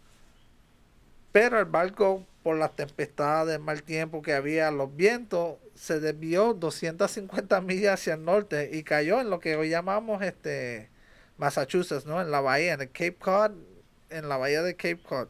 [1.33, 7.61] Pero el barco, por las tempestades, mal tiempo que había, los vientos, se desvió 250
[7.61, 10.89] millas hacia el norte y cayó en lo que hoy llamamos este
[11.39, 12.21] Massachusetts, ¿no?
[12.21, 13.53] En la bahía, en el Cape Cod,
[14.11, 15.29] en la bahía de Cape Cod.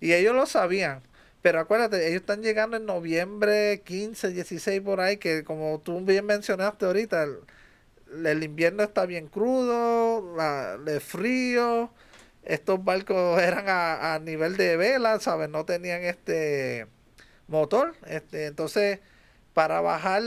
[0.00, 1.02] Y ellos lo sabían.
[1.42, 6.26] Pero acuérdate, ellos están llegando en noviembre 15, 16 por ahí, que como tú bien
[6.26, 7.26] mencionaste ahorita,
[8.24, 11.90] el, invierno está bien crudo, la, el frío,
[12.44, 15.48] estos barcos eran a, a nivel de vela, ¿sabes?
[15.48, 16.86] No tenían este
[17.48, 17.94] motor.
[18.06, 19.00] Este, entonces,
[19.60, 20.22] para bajar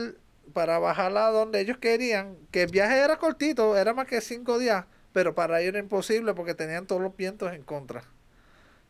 [0.54, 4.60] para bajar a donde ellos querían, que el viaje era cortito, era más que cinco
[4.60, 8.04] días, pero para ellos era imposible porque tenían todos los vientos en contra.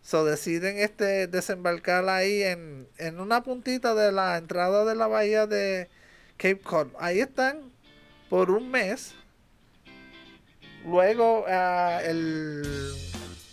[0.02, 5.48] So deciden este desembarcar ahí en, en una puntita de la entrada de la bahía
[5.48, 5.88] de
[6.36, 6.88] Cape Cod.
[7.00, 7.72] Ahí están
[8.30, 9.16] por un mes.
[10.86, 12.94] Luego uh, el,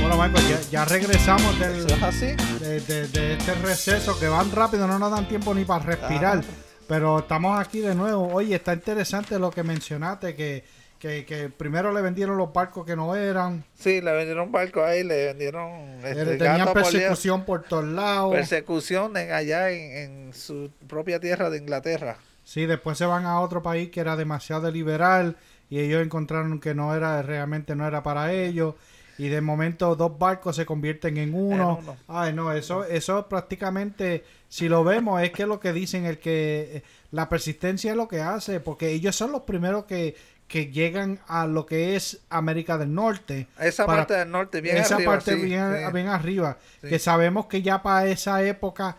[0.02, 2.26] Bueno, Michael, ya, ya regresamos del, ¿Eso es así?
[2.60, 6.39] de, de- de este receso que van rápido, no nos dan tiempo ni para respirar.
[6.39, 6.48] Ajá.
[6.88, 8.28] Pero estamos aquí de nuevo.
[8.34, 10.65] Oye, está interesante lo que mencionaste, que,
[11.02, 14.84] que, que primero le vendieron los barcos que no eran, Sí, le vendieron un barco
[14.84, 15.72] ahí, le vendieron
[16.06, 16.84] este, tenían por liebre.
[16.84, 18.32] persecución por todos lados.
[18.34, 22.18] persecución en, allá en, en su propia tierra de Inglaterra.
[22.44, 25.38] Sí, después se van a otro país que era demasiado liberal
[25.70, 28.76] y ellos encontraron que no era realmente no era para ellos
[29.18, 31.78] y de momento dos barcos se convierten en uno.
[31.80, 31.98] En uno.
[32.08, 36.70] Ay, no, eso eso prácticamente si lo vemos es que lo que dicen el que
[36.78, 40.16] eh, la persistencia es lo que hace porque ellos son los primeros que
[40.52, 43.48] que llegan a lo que es América del Norte.
[43.58, 45.14] Esa para- parte del norte, bien esa arriba.
[45.14, 45.94] parte sí, bien, sí.
[45.94, 46.58] bien arriba.
[46.82, 46.90] Sí.
[46.90, 48.98] Que sabemos que ya para esa época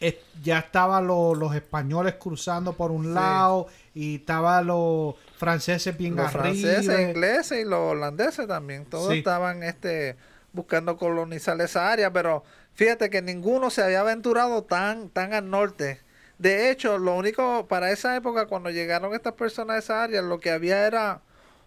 [0.00, 6.16] eh, ya estaban lo- los españoles cruzando por un lado y estaban los franceses bien
[6.16, 6.42] Los arriba.
[6.42, 8.84] franceses, ingleses y los holandeses también.
[8.86, 10.16] Todos estaban este,
[10.52, 12.42] buscando colonizar esa área, pero
[12.74, 16.00] fíjate que ninguno se había aventurado tan, tan al norte.
[16.40, 20.40] De hecho, lo único, para esa época, cuando llegaron estas personas a esa área, lo
[20.40, 21.20] que había era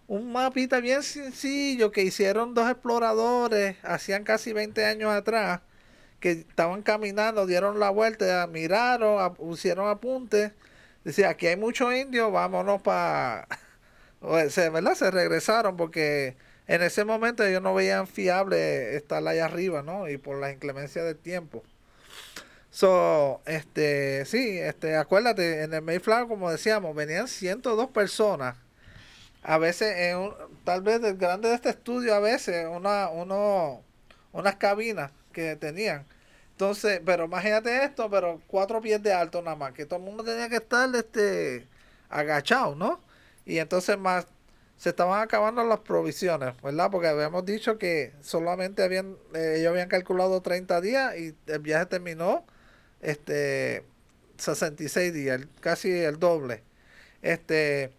[0.08, 5.60] un mapita bien sencillo que hicieron dos exploradores, hacían casi 20 años atrás,
[6.20, 10.52] que estaban caminando, dieron la vuelta, miraron, pusieron apuntes,
[11.04, 13.46] decía, aquí hay muchos indios, vámonos para...
[14.50, 14.94] se, ¿verdad?
[14.96, 20.08] Se regresaron porque en ese momento ellos no veían fiable estar allá arriba, ¿no?
[20.08, 21.64] Y por la inclemencia del tiempo.
[22.74, 28.56] So, este, sí, este, acuérdate, en el Mayflower, como decíamos, venían 102 personas.
[29.42, 30.34] A veces, en un-
[30.64, 33.82] tal vez el grande de este estudio, a veces, una, uno,
[34.32, 36.06] unas cabinas que tenían.
[36.52, 40.24] Entonces, pero imagínate esto, pero cuatro pies de alto nada más, que todo el mundo
[40.24, 41.66] tenía que estar este,
[42.10, 43.00] agachado, ¿no?
[43.46, 44.26] Y entonces más
[44.78, 46.90] se estaban acabando las provisiones, ¿verdad?
[46.90, 51.86] Porque habíamos dicho que solamente habían, eh, ellos habían calculado 30 días y el viaje
[51.86, 52.44] terminó
[53.04, 53.84] este
[54.38, 56.62] 66 días, el- casi el doble.
[57.22, 57.92] Este,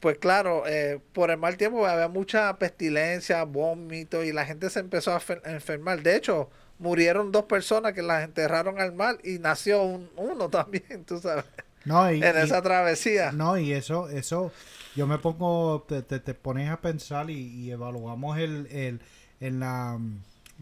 [0.00, 4.80] pues claro, eh, por el mal tiempo había mucha pestilencia, vómito y la gente se
[4.80, 6.02] empezó a fer- a enfermar.
[6.02, 11.04] De hecho, murieron dos personas que las enterraron al mar y nació un- uno también,
[11.06, 11.44] tú sabes,
[11.84, 13.32] No, y, en y- esa travesía.
[13.32, 14.52] no, y eso, eso,
[14.94, 19.00] yo me pongo, te, te, te pones a pensar y, y evaluamos el, el,
[19.40, 19.98] en la,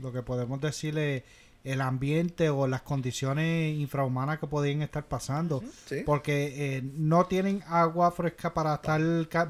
[0.01, 1.25] lo que podemos decirle,
[1.65, 5.63] el ambiente o las condiciones infrahumanas que podían estar pasando.
[5.87, 6.03] Sí.
[6.05, 9.01] Porque eh, no tienen agua fresca para estar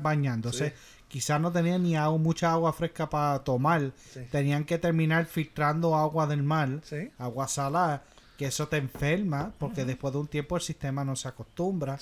[0.01, 0.71] bañándose.
[0.71, 0.75] Sí.
[1.09, 3.93] Quizás no tenían ni agua, mucha agua fresca para tomar.
[4.13, 4.21] Sí.
[4.31, 6.81] Tenían que terminar filtrando agua del mar,
[7.19, 8.03] agua salada,
[8.39, 11.99] que eso te enferma, porque después de un tiempo el sistema no se acostumbra.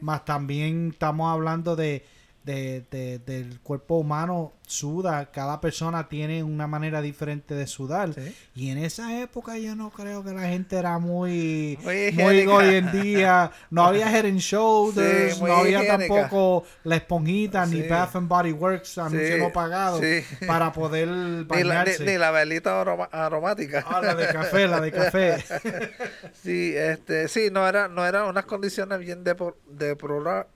[0.00, 2.04] Más también estamos hablando de,
[2.46, 8.14] de- de- del cuerpo humano suda, cada persona tiene una manera diferente de sudar.
[8.14, 8.34] Sí.
[8.54, 12.74] Y en esa época yo no creo que la gente era muy, Muy muy hoy
[12.76, 13.50] en día.
[13.70, 15.98] No había head and shoulders, Sí, no había higiénica.
[15.98, 17.82] tampoco la esponjita, ni.
[17.82, 20.22] Bath and Body Works, anuncio Sí, no pagado, sí.
[20.46, 22.04] para poder Ni la, bañarse.
[22.04, 23.84] ni- ni la velita aroma- aromática.
[23.88, 25.44] Ah, la de café, la de café.
[26.42, 30.46] Sí, este, sí, no era, no eran unas condiciones bien depor- deplora-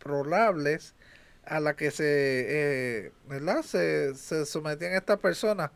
[0.00, 0.94] deplorables
[1.44, 3.62] a las que se, eh, ¿verdad?
[3.62, 5.70] Se, se sometían estas personas.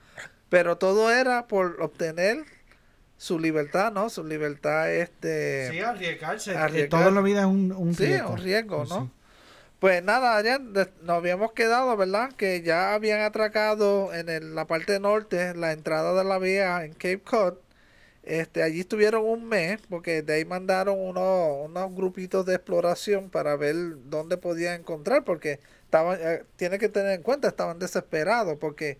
[0.49, 2.45] Pero todo era por obtener
[3.17, 4.09] su libertad, ¿no?
[4.11, 5.71] Su libertad, este...
[5.71, 6.57] Sí, arriesgarse.
[6.57, 7.01] Arriesgar.
[7.01, 8.31] Todo en la vida es un, un Sí, riesgo.
[8.31, 9.05] un riesgo, ¿no?
[9.07, 9.11] Sí.
[9.81, 12.33] Pues nada, ya de- nos habíamos quedado, ¿verdad?
[12.33, 16.93] Que ya habían atracado en el- la parte norte, la entrada de la vía en
[16.93, 17.55] Cape Cod.
[18.25, 23.57] Este, allí estuvieron un mes, porque de ahí mandaron unos, unos grupitos de exploración para
[23.57, 28.99] ver dónde podían encontrar, porque estaban, eh, tiene que tener en cuenta, estaban desesperados, porque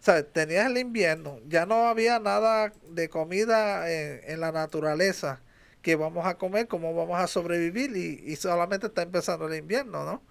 [0.00, 0.26] ¿sabes?
[0.32, 5.40] tenías el invierno, ya no había nada de comida en, en la naturaleza
[5.82, 10.04] que vamos a comer, cómo vamos a sobrevivir y, y solamente está empezando el invierno,
[10.04, 10.22] ¿no?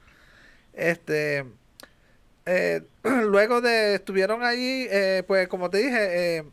[0.73, 1.45] Este,
[2.45, 6.43] eh, luego de estuvieron allí, eh, pues como te dije, eh,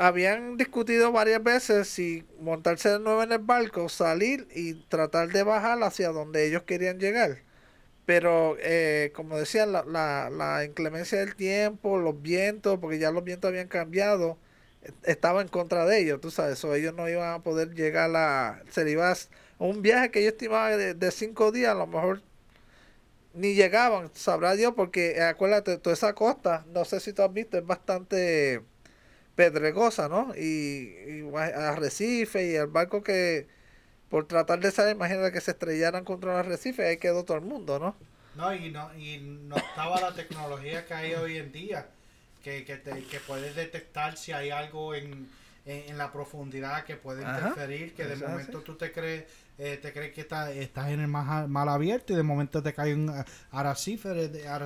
[0.00, 5.42] habían discutido varias veces si montarse de nuevo en el barco, salir y tratar de
[5.44, 7.42] bajar hacia donde ellos querían llegar.
[8.06, 13.24] Pero, eh, como decía, la, la, la inclemencia del tiempo, los vientos, porque ya los
[13.24, 14.38] vientos habían cambiado,
[14.82, 18.10] eh, estaba en contra de ellos, tú sabes, o ellos no iban a poder llegar
[18.16, 18.62] a...
[18.70, 18.84] Se
[19.58, 22.22] un viaje que yo estimaba de, de cinco días, a lo mejor
[23.34, 27.58] ni llegaban, sabrá Dios, porque acuérdate, toda esa costa, no sé si tú has visto,
[27.58, 28.62] es bastante
[29.34, 30.34] pedregosa, ¿no?
[30.36, 33.48] Y, y arrecife y el barco que
[34.08, 37.44] por tratar de salir, imagínate que se estrellaran contra el arrecife, ahí quedó todo el
[37.44, 37.96] mundo, ¿no?
[38.34, 41.86] No, y no, y no estaba la tecnología que hay hoy en día,
[42.42, 45.28] que, que, te, que puedes detectar si hay algo en,
[45.64, 49.24] en, en la profundidad que puede Ajá, interferir, que de momento tú te crees,
[49.58, 52.72] eh, te crees que está- estás en el mar, mar abierto y de momento te
[52.72, 53.12] cae un
[53.52, 54.08] arrecife.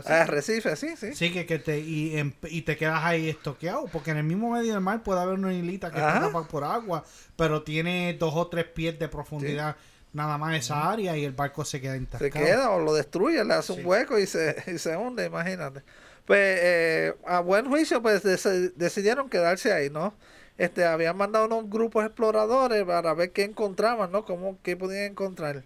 [0.08, 0.76] arrecife.
[0.76, 1.14] Sí, sí.
[1.14, 4.50] Sí, que, que te, y, en- y te quedas ahí estoqueado, porque en el mismo
[4.50, 6.14] medio del mar puede haber una islita que Ajá.
[6.16, 7.04] está tapada por agua,
[7.36, 9.76] pero tiene dos o tres pies de profundidad
[10.12, 12.30] nada más esa área y el barco se queda Se intascado.
[12.44, 13.80] queda o lo destruye, le hace Sí.
[13.80, 15.82] un hueco y se, y se hunde, imagínate.
[16.24, 20.14] Pues eh, a buen juicio, pues deci- decidieron quedarse ahí, ¿no?
[20.58, 24.24] Este, habían mandado unos grupos exploradores para ver qué encontraban, ¿no?
[24.24, 25.64] Cómo, qué podían encontrar.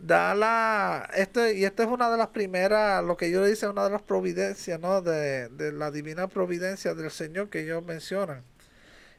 [0.00, 3.68] da la, este, y esta es una de las primeras, lo que yo le dice,
[3.68, 5.02] una de las providencias, ¿no?
[5.02, 8.44] De, de la divina providencia del Señor que ellos mencionan.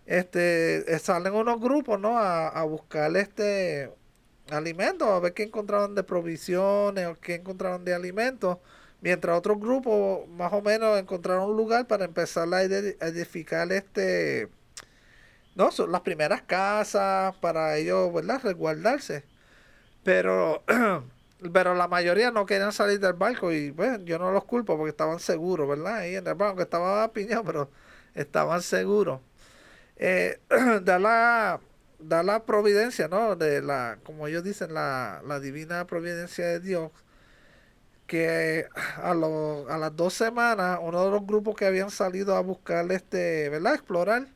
[0.06, 2.18] Este, eh, salen unos grupos, ¿no?
[2.20, 3.92] A, a buscar este
[4.52, 8.58] alimentos, a ver qué encontraban de provisiones o qué encontraban de alimentos,
[9.02, 14.50] mientras otros grupos más o menos encontraron un lugar para empezar a edificar este,
[15.56, 18.42] no, son las primeras casas para ellos, ¿verdad?
[18.44, 19.26] Resguardarse.
[20.04, 20.64] Pero,
[21.54, 24.92] pero la mayoría no querían salir del barco y bueno, yo no los culpo porque
[24.92, 25.98] estaban seguros, ¿verdad?
[25.98, 27.72] Ahí en el barco, que estaba piñado, pero
[28.16, 29.22] estaban seguros.
[29.98, 30.40] Eh,
[30.84, 31.62] da la
[32.00, 33.36] da la providencia, ¿no?
[33.36, 36.92] De la, como ellos dicen, la, la divina providencia de Dios,
[38.08, 42.42] que a, lo, a las dos semanas, uno de los grupos que habían salido a
[42.42, 43.76] buscar este, ¿verdad?
[43.76, 44.28] Explorar,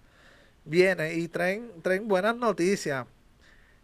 [0.66, 3.06] viene y traen, traen buenas noticias.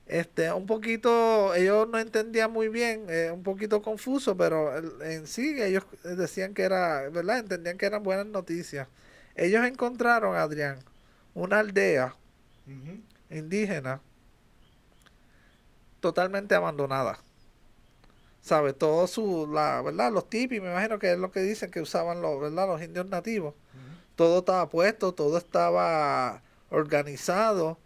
[0.07, 5.55] Este, un poquito, ellos no entendían muy bien, eh, un poquito confuso, pero en sí
[5.61, 7.39] ellos decían que era, ¿verdad?
[7.39, 8.89] Entendían que eran buenas noticias.
[9.36, 10.79] Ellos encontraron, Adrián,
[11.34, 12.15] una aldea
[13.29, 14.01] indígena
[16.01, 17.19] totalmente abandonada.
[18.41, 18.73] ¿Sabe?
[18.73, 20.11] Todo su, la, ¿verdad?
[20.11, 22.67] Los tipis, me imagino que es lo que dicen que usaban los, ¿verdad?
[22.67, 23.53] Los indios nativos.
[24.15, 26.41] Todo estaba puesto, todo estaba
[26.72, 27.78] organizado.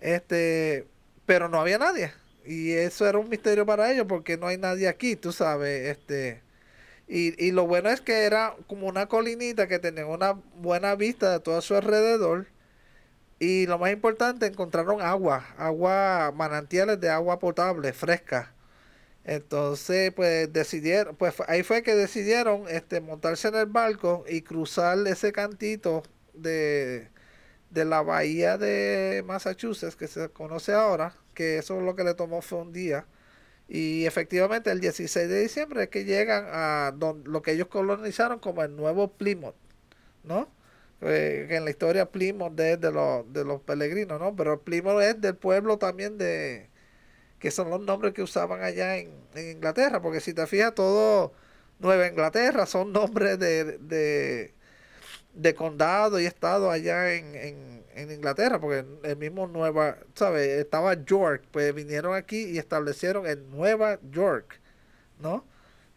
[0.00, 0.86] Este,
[1.26, 2.12] pero no había nadie.
[2.44, 6.42] Y eso era un misterio para ellos porque no hay nadie aquí, tú sabes, este.
[7.08, 11.32] Y, y lo bueno es que era como una colinita que tenía una buena vista
[11.32, 12.46] de todo a su alrededor
[13.38, 18.54] y lo más importante, encontraron agua, agua, manantiales de agua potable, fresca.
[19.24, 24.98] Entonces, pues decidieron, pues ahí fue que decidieron este, montarse en el barco y cruzar
[25.06, 26.02] ese cantito
[26.34, 27.08] de,
[27.76, 32.14] de la bahía de Massachusetts, que se conoce ahora, que eso es lo que le
[32.14, 33.06] tomó fue un día.
[33.68, 38.62] Y efectivamente el 16 de diciembre es que llegan a lo que ellos colonizaron como
[38.62, 39.56] el nuevo Plymouth,
[40.24, 40.48] ¿no?
[41.02, 44.34] Eh, en la historia Plymouth es de los, de los peregrinos, ¿no?
[44.34, 46.70] Pero Plymouth es del pueblo también de,
[47.38, 51.34] que son los nombres que usaban allá en, Inglaterra, porque si te fijas, todo
[51.78, 54.54] Nueva Inglaterra son nombres de, de,
[55.36, 60.48] de condado y estado allá en, en, en, Inglaterra, porque el mismo Nueva, ¿sabes?
[60.48, 64.58] Estaba York, pues vinieron aquí y establecieron en Nueva York,
[65.20, 65.44] ¿no?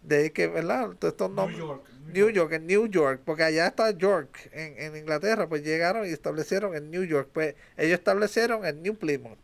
[0.03, 0.91] De que, ¿verdad?
[1.01, 1.57] estos nombres.
[1.57, 1.85] New York.
[2.07, 6.09] New York, en New York, porque allá está York, en, en Inglaterra, pues llegaron y
[6.09, 9.39] establecieron en New York, pues ellos establecieron en New Plymouth,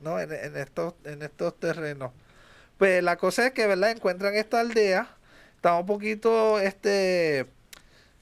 [0.00, 0.20] ¿no?
[0.20, 2.12] En, en, estos, en estos terrenos.
[2.76, 3.92] Pues la cosa es que, ¿verdad?
[3.92, 5.16] Encuentran esta aldea,
[5.56, 7.46] está un poquito, este,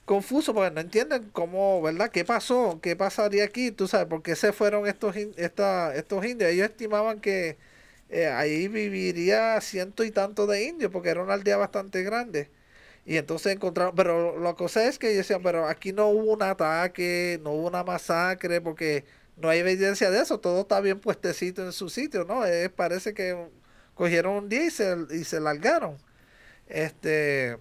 [0.05, 2.11] confuso, porque no entienden cómo, ¿verdad?
[2.11, 2.81] ¿Qué pasó?
[2.83, 3.71] ¿Qué pasaría aquí?
[3.71, 6.51] Tú sabes, ¿por qué se fueron estos, esta, estos indios?
[6.51, 7.57] Ellos estimaban que
[8.11, 12.51] eh, ahí viviría ciento y tanto de indios, porque era una aldea bastante grande.
[13.07, 17.41] Y entonces encontraron, pero la cosa es que decían, pero aquí no hubo un ataque,
[17.43, 19.05] no hubo una masacre, porque
[19.37, 22.43] no hay evidencia de eso, todo está bien puestecito en su sitio, ¿no?
[22.77, 23.37] parece que
[23.95, 25.99] cogieron un día y se, y se largaron.
[26.69, 27.59] Este,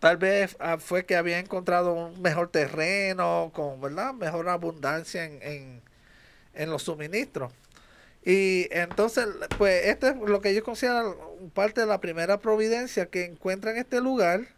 [0.00, 4.14] tal vez ah, fue que había encontrado un mejor terreno, con, ¿verdad?
[4.14, 5.82] Mejor abundancia en, en,
[6.54, 7.52] en los suministros.
[8.24, 9.26] Y entonces,
[9.56, 11.14] pues, esto es lo que ellos consideran
[11.54, 14.48] parte de la primera providencia que encuentran en este lugar,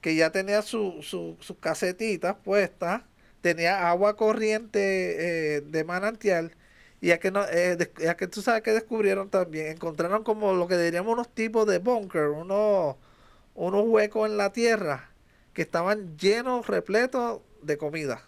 [0.00, 3.02] que ya tenía sus su, casetitas puestas,
[3.42, 6.52] tenía agua corriente eh, de manantial,
[7.00, 7.76] y ya que, no, eh,
[8.18, 12.28] que tú sabes que descubrieron también, encontraron como lo que diríamos unos tipos de bunker,
[12.28, 12.96] unos,
[13.54, 15.10] unos huecos en la tierra
[15.52, 18.22] que estaban llenos, repletos de comida.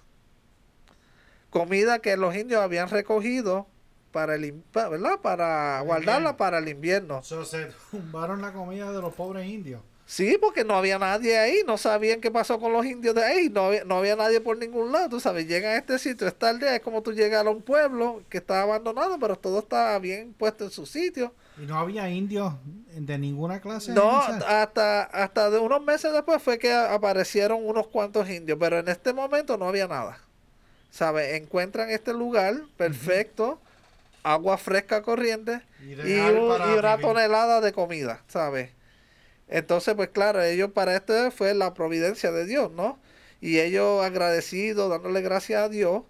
[1.51, 3.67] Comida que los indios habían recogido
[4.11, 5.21] para el ¿verdad?
[5.21, 7.23] Para guardarla para el invierno.
[7.23, 9.83] se tumbaron la comida de los pobres indios.
[10.05, 13.49] Sí, porque no había nadie ahí, no sabían qué pasó con los indios de ahí,
[13.49, 16.51] no había, no había nadie por ningún lado, tú sabes, llegan a este sitio, esta
[16.51, 20.35] aldea, es como tú llegas a un pueblo que está abandonado, pero todo está bien
[20.35, 21.33] puesto en su sitio.
[21.63, 22.55] ¿Y no había indios
[22.93, 23.93] de ninguna clase?
[23.93, 28.89] No, hasta, hasta de unos meses después fue que aparecieron unos cuantos indios, pero en
[28.89, 30.19] este momento no había nada.
[30.91, 31.41] ¿Sabes?
[31.41, 33.61] Encuentran este lugar perfecto
[34.25, 38.71] agua fresca corriente y, una tonelada de comida, ¿sabes?
[39.47, 42.99] Entonces, pues claro, ellos para esto fue la providencia de Dios, ¿no?
[43.41, 46.03] Y ellos agradecidos, dándole gracias a Dios,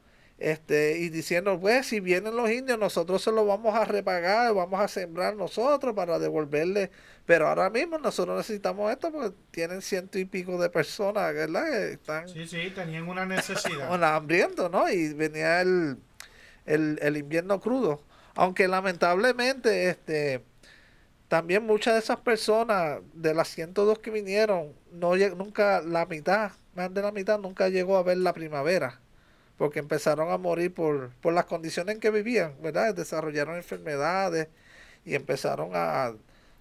[0.43, 4.81] este, y diciendo, pues si vienen los indios, nosotros se los vamos a repagar, vamos
[4.81, 6.91] a sembrar nosotros para devolverle.
[7.27, 11.85] Pero ahora mismo nosotros necesitamos esto porque tienen ciento y pico de personas, ¿verdad?
[11.85, 13.95] Están, sí, sí, tenían una necesidad.
[13.95, 14.91] Una hambriento, ¿no?
[14.91, 15.99] Y venía el,
[16.67, 18.03] el, invierno crudo.
[18.35, 20.43] Aunque lamentablemente este
[21.29, 26.93] también muchas de esas personas, de las 102 que vinieron, no nunca la mitad, más
[26.93, 29.02] de la mitad, nunca llegó a ver la primavera.
[29.63, 32.93] Porque empezaron a morir por, por las condiciones en que vivían, ¿verdad?
[32.97, 34.49] Desarrollaron enfermedades
[35.05, 36.15] y empezaron a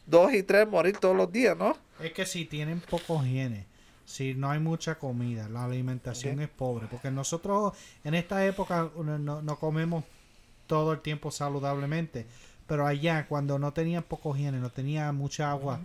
[0.05, 1.75] dos y tres morir todos los días, ¿no?
[1.99, 3.65] Es que si tienen poco higiene,
[4.05, 7.73] si no hay mucha comida, la alimentación es pobre, porque nosotros
[8.03, 10.03] en esta época no, no, comemos
[10.67, 12.27] todo el tiempo saludablemente,
[12.67, 15.79] pero allá cuando no tenían poco higiene, no tenía mucha agua,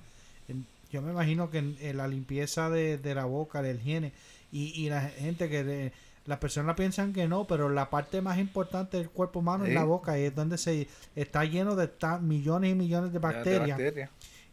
[0.93, 4.13] yo me imagino que en, la limpieza de, de, la boca, de la higiene,
[4.53, 6.05] y, y la gente que...
[6.27, 9.85] las personas piensan que no, pero la parte más importante del cuerpo humano es la
[9.85, 13.81] boca y es donde se está lleno de millones y millones de bacterias.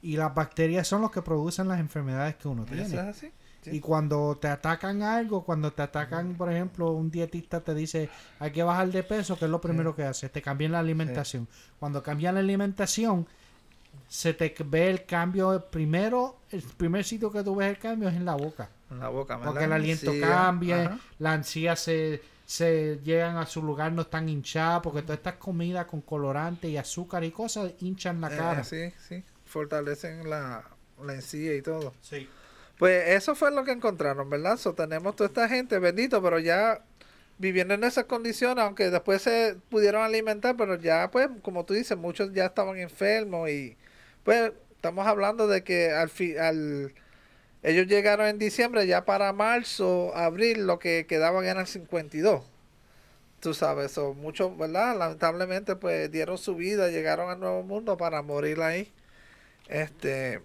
[0.01, 2.99] Y las bacterias son los que producen las enfermedades que uno tiene.
[2.99, 3.31] así?
[3.65, 8.09] Y cuando te atacan algo, cuando te atacan, por ejemplo, un dietista te dice
[8.39, 10.29] hay que bajar de peso, ¿qué es lo primero que hace?
[10.29, 11.47] Te cambian la alimentación.
[11.79, 13.25] Cuando cambian la alimentación,
[14.07, 18.15] se te ve el cambio primero, el primer sitio que tú ves el cambio es
[18.15, 18.69] en la boca.
[18.93, 23.91] En la boca, Porque el aliento cambia, la ansía se, se llegan a su lugar,
[23.91, 28.33] no están hinchadas, porque todas estas comidas con colorante y azúcar y cosas hinchan la
[28.33, 28.63] eh, cara.
[28.63, 30.63] sí, sí, fortalecen la,
[31.03, 31.93] la encía y todo.
[32.01, 32.29] Sí.
[32.77, 34.57] Pues eso fue lo que encontraron, ¿verdad?
[34.57, 36.83] So, tenemos toda esta gente, bendito, pero ya
[37.37, 41.97] viviendo en esas condiciones, aunque después se pudieron alimentar, pero ya, pues, como tú dices,
[41.97, 43.77] muchos ya estaban enfermos y,
[44.23, 46.93] pues, estamos hablando de que al, al
[47.63, 52.43] ellos llegaron en diciembre, ya para marzo, abril, lo que quedaban eran 52.
[53.39, 54.97] Tú sabes, son muchos, ¿verdad?
[54.97, 58.91] Lamentablemente, pues, dieron su vida, llegaron al Nuevo Mundo para morir ahí.
[59.69, 60.41] Este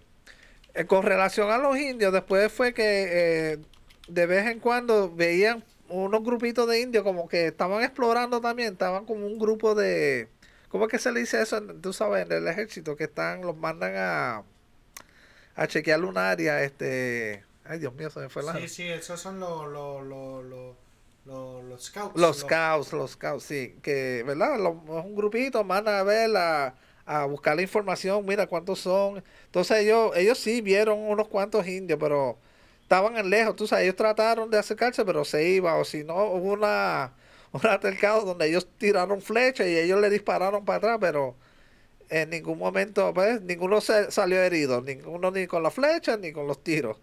[0.73, 2.83] eh, con relación a los indios, después fue que
[3.53, 3.57] eh,
[4.07, 9.05] de vez en cuando veían unos grupitos de indios como que estaban explorando también, estaban
[9.05, 10.29] como un grupo de...
[10.69, 11.61] ¿Cómo es que se le dice eso?
[11.81, 14.43] Tú sabes, en el ejército, que están, los mandan a,
[15.59, 17.43] a chequear un área, este...
[17.65, 18.53] Ay, Dios mío, se me fue la...
[18.57, 20.75] Sí, sí, esos son los, los, los,
[21.25, 22.19] los, scouts.
[22.19, 23.77] Los scouts, los scouts, sí.
[23.83, 24.55] Que, ¿verdad?
[24.55, 29.23] es un grupito, mandan a ver la a buscar la información, mira cuántos son.
[29.45, 32.37] Entonces ellos, ellos sí vieron unos cuantos indios, pero
[32.83, 36.25] estaban en lejos, tú sabes, ellos trataron de acercarse, pero se iba, o si no,
[36.25, 37.13] hubo una,
[37.51, 41.35] un altercado donde ellos tiraron flechas y ellos le dispararon para atrás, pero
[42.09, 46.47] en ningún momento, pues, ninguno se salió herido, ninguno ni con la flecha ni con
[46.47, 46.97] los tiros.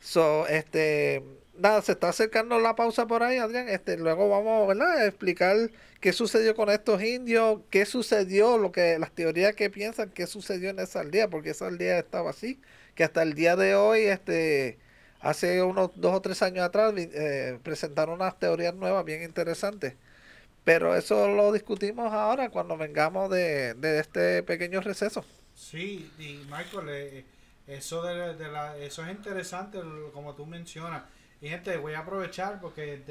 [0.00, 1.22] So, este,
[1.58, 3.68] nada, se está acercando la pausa por ahí, Adrián.
[3.68, 4.98] Este, luego vamos ¿verdad?
[4.98, 5.70] a explicar
[6.00, 10.70] qué sucedió con estos indios, qué sucedió, lo que las teorías que piensan qué sucedió
[10.70, 12.60] en esa aldea, porque esa aldea estaba así,
[12.94, 14.78] que hasta el día de hoy, este,
[15.20, 19.94] hace unos dos o tres años atrás, eh, presentaron unas teorías nuevas bien interesantes.
[20.64, 25.24] Pero eso lo discutimos ahora cuando vengamos de, de este pequeño receso.
[25.54, 27.24] Sí, y Michael, eh,
[27.66, 29.78] eso, de, de la, eso es interesante,
[30.12, 31.02] como tú mencionas
[31.42, 33.02] y gente, voy a aprovechar porque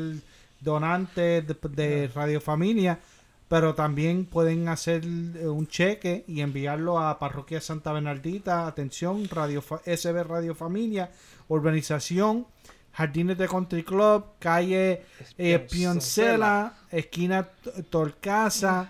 [0.60, 3.00] donantes de, Radio Familia,
[3.48, 8.66] pero también pueden hacer eh, un cheque y enviarlo a Parroquia Santa Bernardita.
[8.66, 11.10] Atención, Radio SB Radio Familia,
[11.48, 12.46] Urbanización.
[12.94, 15.02] Jardines de Country Club, calle
[15.36, 17.48] eh, Pioncela, esquina
[17.90, 18.88] Torcasa,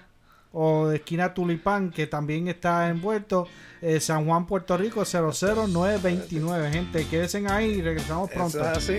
[0.52, 3.48] o esquina Tulipán, que también está envuelto.
[3.82, 6.70] Eh, San Juan, Puerto Rico, 00929.
[6.70, 8.62] Gente, quédense ahí y regresamos pronto.
[8.62, 8.98] así.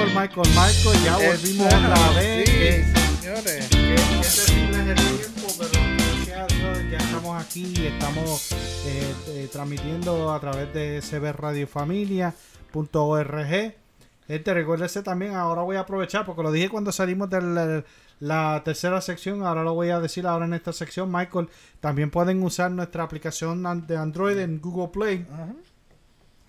[0.00, 2.48] Michael, Michael, Michael, ya volvimos otra vez.
[2.48, 2.54] Sí,
[3.20, 3.68] señores.
[3.68, 7.74] Que, es el tiempo, pero gracias a Dios ya estamos aquí aquí.
[7.86, 8.52] Estamos
[8.86, 13.74] eh, eh, transmitiendo a través de cbradiofamilia.org.
[14.28, 17.84] Este, recuérdese también, ahora voy a aprovechar, porque lo dije cuando salimos de
[18.20, 21.48] la, tercera sección, ahora lo voy a decir ahora en esta sección, Michael,
[21.80, 25.26] también pueden usar nuestra aplicación de Android en Google Play.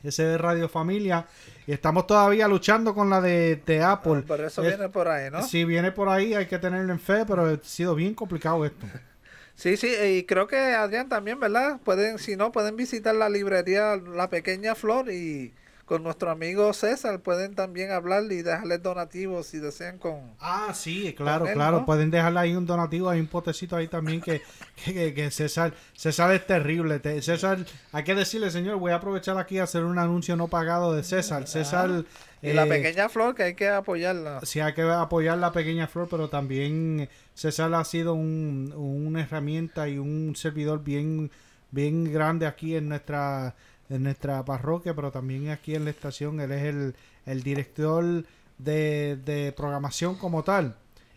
[0.04, 1.26] Ese de Radio Familia.
[1.68, 4.24] Y estamos todavía luchando con la de, Apple.
[4.24, 5.43] Ah, por eso viene por ahí, ¿no?
[5.43, 8.86] Sí, viene por ahí, hay que tenerlo en fe, pero ha sido bien complicado esto.
[9.54, 11.80] Sí, sí, y creo que Adrián también, ¿verdad?
[11.84, 15.54] Pueden, si no, pueden visitar la librería La Pequeña Flor y
[15.92, 20.22] con nuestro amigo César pueden también hablar y dejarle donativos si desean con...
[20.39, 24.42] Ah, sí, claro, claro, pueden dejarle ahí un donativo, hay un potecito ahí también que,
[24.86, 27.02] que, César, César es terrible.
[27.22, 30.94] César, hay que decirle, señor, voy a aprovechar aquí a hacer un anuncio no pagado
[30.94, 31.46] de César.
[31.46, 32.06] César...
[32.42, 34.39] y la eh, pequeña flor que hay que apoyarla.
[34.44, 39.89] Sí, hay que apoyar la pequeña flor, pero también César ha sido un, una herramienta
[39.89, 41.32] y un servidor bien,
[41.70, 43.56] bien grande aquí en nuestra
[43.92, 46.39] en nuestra parroquia, pero también aquí en la estación.
[46.39, 48.24] Él es el, el director
[48.58, 50.76] de, programación como tal.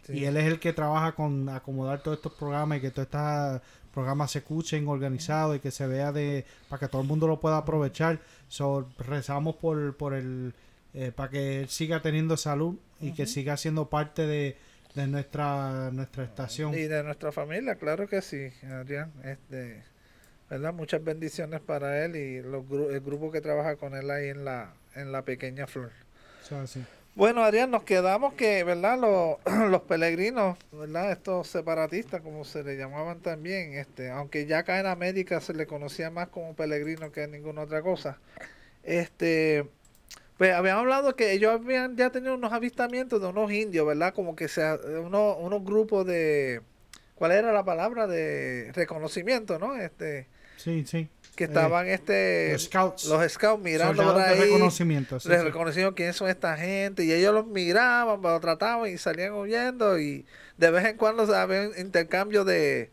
[0.09, 3.63] Y él es el que trabaja con acomodar todos estos programas y que todos estos
[3.93, 7.41] programas se escuchen organizados y que se vea de para que todo el mundo lo
[7.41, 8.21] pueda aprovechar.
[8.49, 10.53] So, rezamos por, por el
[10.93, 14.59] eh, para que él siga teniendo salud y que siga siendo parte de,
[14.95, 19.11] de nuestra nuestra estación y de nuestra familia, claro que sí, Adrián.
[19.25, 19.83] Este,
[20.51, 20.73] ¿verdad?
[20.73, 24.75] Muchas bendiciones para él y los, el grupo que trabaja con él ahí en la,
[24.95, 25.91] en la pequeña flor.
[27.15, 28.99] Bueno, Adrián, nos quedamos que, ¿verdad?
[28.99, 29.39] Los,
[29.71, 31.13] los peregrinos, ¿verdad?
[31.13, 35.67] Estos separatistas, como se le llamaban también, este, aunque ya acá en América se le
[35.67, 38.19] conocía más como peregrino que ninguna otra cosa.
[38.83, 39.65] Este,
[40.37, 44.13] pues habían hablado que ellos habían ya tenido unos avistamientos de unos indios, ¿verdad?
[44.13, 46.63] Como que sea unos, unos grupos de,
[47.15, 48.09] ¿cuál era la palabra?
[48.09, 49.77] De reconocimiento, ¿no?
[49.77, 50.27] Este,
[50.65, 51.09] Sí, sí.
[51.37, 54.41] Que estaban eh, este los scouts, los scouts mirando por ahí.
[54.41, 55.21] Reconocimiento.
[55.21, 57.05] Sí, reconocimiento quiénes son esta gente.
[57.05, 59.99] Y ellos los miraban, lo trataban y salían huyendo.
[59.99, 60.25] Y
[60.57, 62.91] de vez en cuando había intercambio de,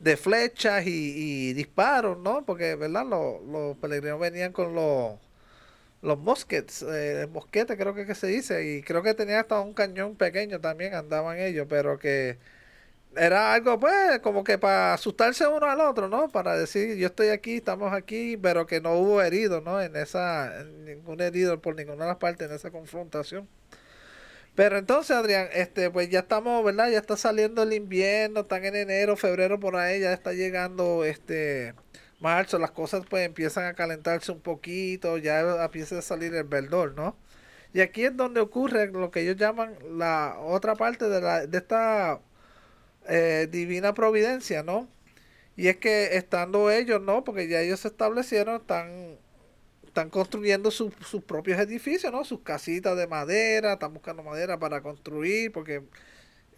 [0.00, 2.44] de flechas y, disparos, ¿no?
[2.44, 3.06] Porque, ¿verdad?
[3.06, 5.20] Los, los peregrinos venían con los
[6.00, 9.72] los mosquets, eh, mosquete creo que, que se dice, y creo que tenía hasta un
[9.72, 12.38] cañón pequeño también, andaban ellos, pero que
[13.16, 16.28] era algo, pues, como que para asustarse uno al otro, ¿no?
[16.28, 19.80] Para decir, yo estoy aquí, estamos aquí, pero que no hubo heridos, ¿no?
[19.80, 23.48] En esa, ningún herido por ninguna de las partes en esa confrontación.
[24.54, 26.90] Pero entonces, Adrián, este, pues ya estamos, ¿verdad?
[26.90, 31.74] Ya está saliendo el invierno, están en enero, febrero por ahí, ya está llegando este
[32.20, 36.94] marzo, las cosas pues empiezan a calentarse un poquito, ya empieza a salir el verdor,
[36.94, 37.16] ¿no?
[37.74, 41.58] Y aquí es donde ocurre lo que ellos llaman la otra parte de, la, de
[41.58, 42.20] esta
[43.08, 44.88] eh, divina providencia, ¿no?
[45.56, 47.24] Y es que estando ellos, ¿no?
[47.24, 49.18] Porque ya ellos se establecieron, están,
[49.86, 50.92] están construyendo sus
[51.26, 52.24] propios edificios, ¿no?
[52.24, 55.82] Sus casitas de madera, están buscando madera para construir, porque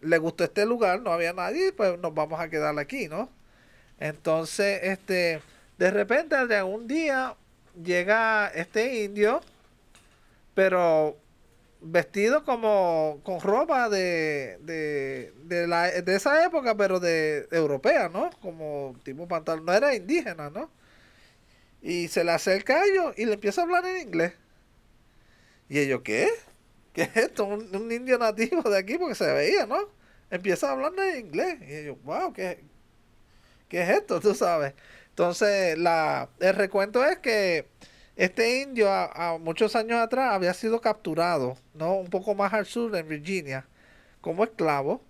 [0.01, 3.31] le gustó este lugar, no había nadie, pues nos vamos a quedar aquí, ¿no?
[3.99, 5.41] Entonces, este,
[5.79, 7.37] de repente, de un día
[7.83, 9.41] llega este indio,
[10.55, 11.17] pero
[11.85, 18.31] vestido como con ropa de, de, de, la, de esa época, pero de, europea, ¿no?
[18.41, 20.71] Como tipo pantalón, no era indígena, ¿no?
[21.83, 24.33] Y se le acerca a ellos y le empieza a hablar en inglés.
[25.69, 26.29] Y ellos, ¿qué?
[26.95, 27.45] ¿Qué es esto?
[27.45, 29.79] Un, indio nativo de aquí, porque se veía, ¿no?
[30.31, 31.59] Empieza a hablar en inglés.
[31.69, 32.65] Y ellos, wow, ¿qué,
[33.69, 34.21] qué es esto?
[34.21, 34.75] Tú sabes.
[35.11, 37.69] Entonces, la, el recuento es que
[38.17, 41.95] este indio a, muchos años atrás había sido capturado, ¿no?
[41.95, 43.67] Un poco más al sur, en Virginia,
[44.21, 45.03] como esclavo,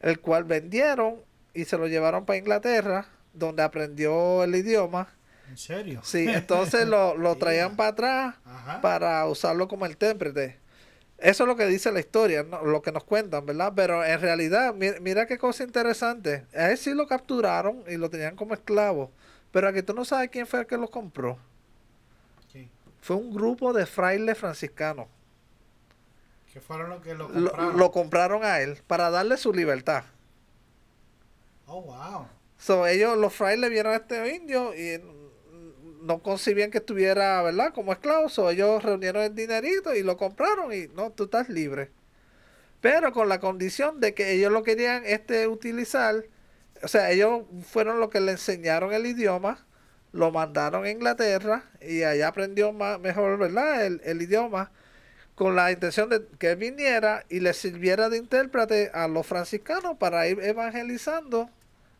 [0.00, 1.16] el cual vendieron
[1.52, 5.08] y se lo llevaron para Inglaterra, donde aprendió el idioma.
[5.50, 6.00] ¿En serio?
[6.04, 8.34] Sí, entonces lo, lo traían para atrás
[8.80, 10.58] para usarlo como intérprete.
[11.18, 13.72] Eso es lo que dice la historia, lo que nos cuentan, ¿verdad?
[13.74, 16.46] Pero en realidad, mira, mira, qué cosa interesante.
[16.54, 19.10] A él sí lo capturaron y lo tenían como esclavo.
[19.50, 21.38] Pero aquí tú no sabes quién fue el que lo compró
[23.00, 25.06] fue un grupo de frailes franciscanos.
[26.52, 27.78] Que fueron los que lo compraron.
[27.78, 30.04] Lo, compraron a él para darle su libertad.
[31.66, 32.26] Oh, wow.
[32.56, 35.00] So, ellos, los frailes vieron a este indio y
[36.02, 37.72] no concibían que estuviera, ¿verdad?
[37.74, 38.28] Como esclavo.
[38.28, 41.90] So, ellos reunieron el dinerito y lo compraron y no, tú estás libre.
[42.80, 46.24] Pero con la condición de que ellos lo querían este, utilizar.
[46.82, 49.66] O sea, ellos fueron los que le enseñaron el idioma
[50.12, 53.84] lo mandaron a Inglaterra y allá aprendió más, mejor ¿verdad?
[53.84, 54.70] El, idioma
[55.34, 60.26] con la intención de que viniera y le sirviera de intérprete a los franciscanos para
[60.26, 61.48] ir evangelizando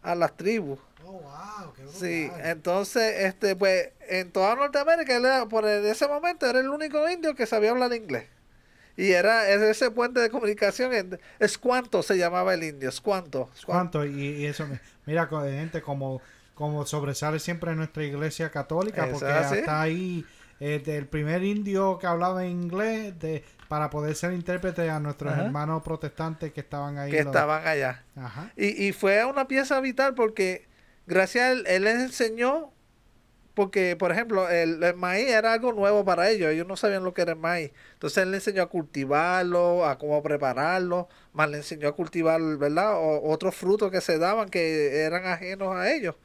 [0.03, 0.79] a las tribus.
[1.05, 1.83] Oh, wow, qué.
[1.89, 7.09] Sí, entonces, este, pues, en toda Norteamérica, él era- por ese momento era el único
[7.09, 8.27] indio que sabía hablar inglés.
[8.97, 13.49] Y era ese puente de comunicación, en, Escuanto se llamaba el indio, Escuanto.
[13.65, 14.05] ¿Cuánto?
[14.05, 14.67] Y, y eso,
[15.07, 16.21] mira, gente, como,
[16.59, 19.59] como sobresale siempre en nuestra iglesia católica, porque así.
[19.61, 20.27] hasta ahí,
[20.59, 25.45] eh, del primer indio que hablaba inglés, de, para poder ser intérprete a nuestros Ajá.
[25.45, 27.13] hermanos protestantes que estaban ahí.
[27.13, 28.03] que los- estaban allá.
[28.17, 28.51] Ajá.
[28.57, 30.67] Y, y fue una pieza vital porque
[31.07, 32.73] gracias a él, él les enseñó,
[33.55, 37.15] porque por ejemplo, el, el maíz era algo nuevo para ellos, ellos no sabían lo
[37.15, 37.71] que era el maíz.
[37.93, 42.95] Entonces él les enseñó a cultivarlo, a cómo prepararlo, más le enseñó a cultivar, ¿verdad?
[42.97, 46.17] O- otros frutos que se daban que eran ajenos a ellos.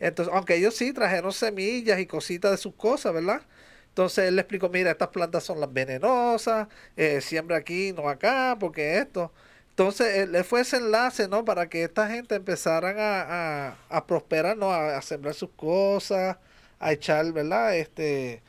[0.00, 3.42] Entonces, aunque ellos sí trajeron semillas y cositas de sus cosas, ¿verdad?
[3.88, 8.56] Entonces él le explicó, mira, estas plantas son las venenosas, eh, siembra aquí, no acá,
[8.58, 9.32] porque esto.
[9.70, 11.44] Entonces él, fue ese enlace, ¿no?
[11.44, 14.70] Para que esta gente empezaran a, a, a prosperar, ¿no?
[14.72, 16.38] A, a sembrar sus cosas,
[16.78, 17.76] a echar, ¿verdad?
[17.76, 18.42] Este,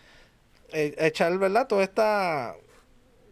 [0.74, 1.68] eh, a echar, ¿verdad?
[1.68, 2.56] Todo esta,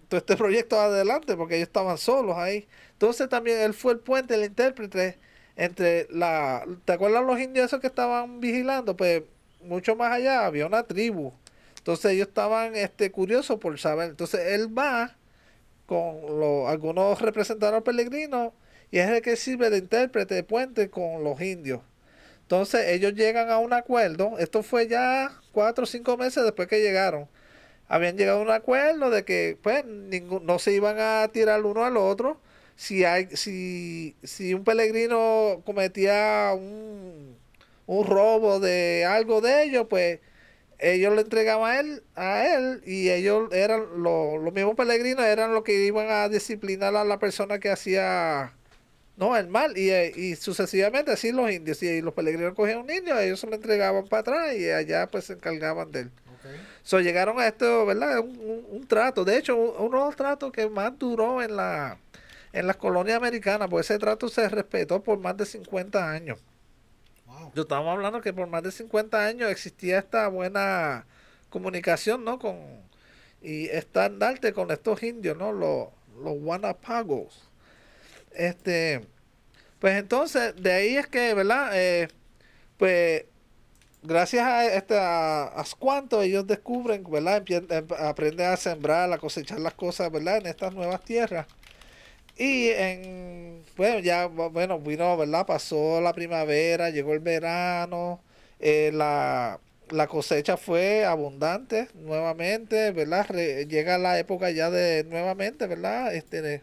[0.09, 2.67] todo este proyecto adelante, porque ellos estaban solos ahí.
[2.93, 5.19] Entonces también él fue el puente, el intérprete
[5.55, 8.95] entre la, ¿te acuerdas los indios esos que estaban vigilando?
[8.95, 9.23] Pues
[9.63, 11.33] mucho más allá había una tribu.
[11.77, 14.09] Entonces ellos estaban este, curiosos por saber.
[14.09, 15.15] Entonces él va
[15.85, 18.53] con los, algunos representantes peregrinos
[18.91, 21.81] y es el que sirve de intérprete de puente con los indios.
[22.41, 24.37] Entonces ellos llegan a un acuerdo.
[24.39, 27.27] Esto fue ya cuatro o cinco meses después que llegaron.
[27.87, 31.85] Habían llegado a un acuerdo de que pues ningún, no se iban a tirar uno
[31.85, 32.39] al otro.
[32.81, 37.35] Si hay, si, si un peregrino cometía un,
[37.85, 40.19] un robo de algo de ellos, pues
[40.77, 45.53] ellos le entregaban a él, a él y ellos eran lo- los mismos peregrinos eran
[45.53, 48.53] los que iban a disciplinar a la persona que hacía
[49.17, 53.19] no el mal y, y sucesivamente así los indios y los peregrinos cogían un indio
[53.19, 56.11] ellos se lo entregaban para atrás y allá pues se encargaban de él.
[56.83, 60.15] So, llegaron a esto verdad un, un- un trato de hecho un- uno de los
[60.15, 61.97] tratos que más duró en la
[62.53, 66.39] en las colonias americanas pues ese trato se respetó por más de 50 años
[67.25, 67.51] Wow.
[67.55, 71.05] yo estamos hablando que por más de 50 años existía esta buena
[71.49, 72.39] comunicación, ¿no?
[72.39, 72.57] Con
[73.41, 75.51] y estandarte con estos indios, ¿no?
[75.53, 75.87] Los,
[76.21, 77.49] los Wanapagos.
[78.31, 79.01] Este,
[79.79, 81.71] pues entonces, de ahí es que, ¿verdad?
[81.73, 82.09] Eh,
[82.77, 83.25] pues
[84.03, 85.65] gracias a este a, a
[86.23, 87.43] ellos descubren, ¿verdad?
[87.49, 90.37] Em- aprenden a sembrar, a cosechar las cosas, ¿verdad?
[90.37, 91.47] En estas nuevas tierras.
[92.39, 95.45] Y en, bueno, ya, bueno, vino, ¿verdad?
[95.45, 98.21] Pasó la primavera, llegó el verano,
[98.59, 99.59] eh, la,
[99.89, 103.27] la cosecha fue abundante nuevamente, ¿verdad?
[103.67, 106.15] Llega la época ya de nuevamente, ¿verdad?
[106.15, 106.61] Este, de,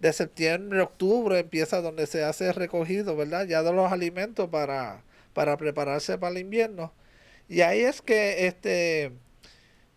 [0.00, 3.46] de septiembre, octubre empieza donde se hace recogido, ¿verdad?
[3.46, 5.02] Ya de los alimentos para,
[5.34, 6.92] para prepararse para el invierno.
[7.48, 9.12] Y ahí es que este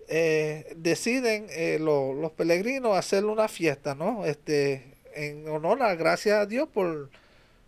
[0.08, 4.26] eh, deciden eh, lo- los peregrinos hacer una fiesta, ¿no?
[4.26, 7.10] Este, en honor a gracias a Dios por,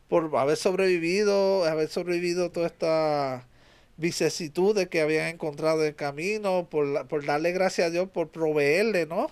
[0.10, 3.48] por haber sobrevivido, haber sobrevivido toda esta
[3.98, 9.06] vicisitudes que habían encontrado en el camino, por, por darle gracias a Dios por proveerle,
[9.06, 9.28] ¿no?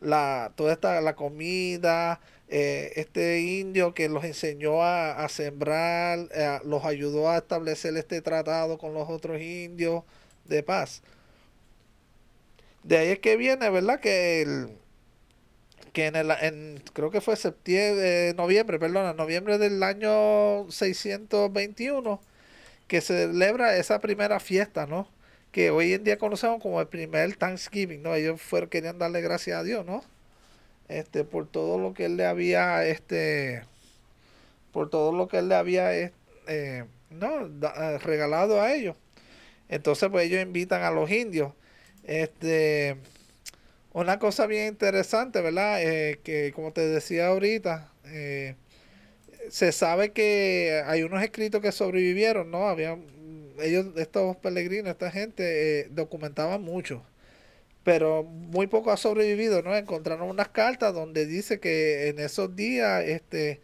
[0.00, 6.58] La, toda esta, la comida, eh, este indio que los enseñó a, a sembrar, eh,
[6.64, 10.04] los ayudó a establecer este tratado con los otros indios
[10.46, 11.02] de paz.
[12.82, 14.00] De ahí es que viene, ¿verdad?
[14.00, 14.70] Que el,
[15.92, 22.20] que en el, en, creo que fue septiembre, noviembre, perdona, noviembre del año 621,
[22.88, 25.08] que se celebra esa primera fiesta, ¿no?
[25.52, 28.14] Que hoy en día conocemos como el primer Thanksgiving, ¿no?
[28.14, 30.04] Ellos fueron, querían darle gracias a Dios, ¿no?
[30.88, 33.62] Este, por todo lo que él le había, este,
[34.72, 36.12] por todo lo que él le había, eh,
[36.46, 38.96] eh, no, da- eh, regalado a ellos.
[39.68, 41.52] Entonces, pues ellos invitan a los indios.
[42.04, 42.96] Este,
[43.92, 45.82] una cosa bien interesante, ¿verdad?
[45.82, 48.56] Eh, que como te decía ahorita, eh,
[49.48, 52.68] se sabe que hay unos escritos que sobrevivieron, ¿no?
[52.68, 53.04] Habían,
[53.60, 57.02] ellos, estos peregrinos, esta gente, eh, documentaban mucho,
[57.84, 59.76] pero muy poco ha sobrevivido, ¿no?
[59.76, 63.60] Encontraron unas cartas donde dice que en esos días, este,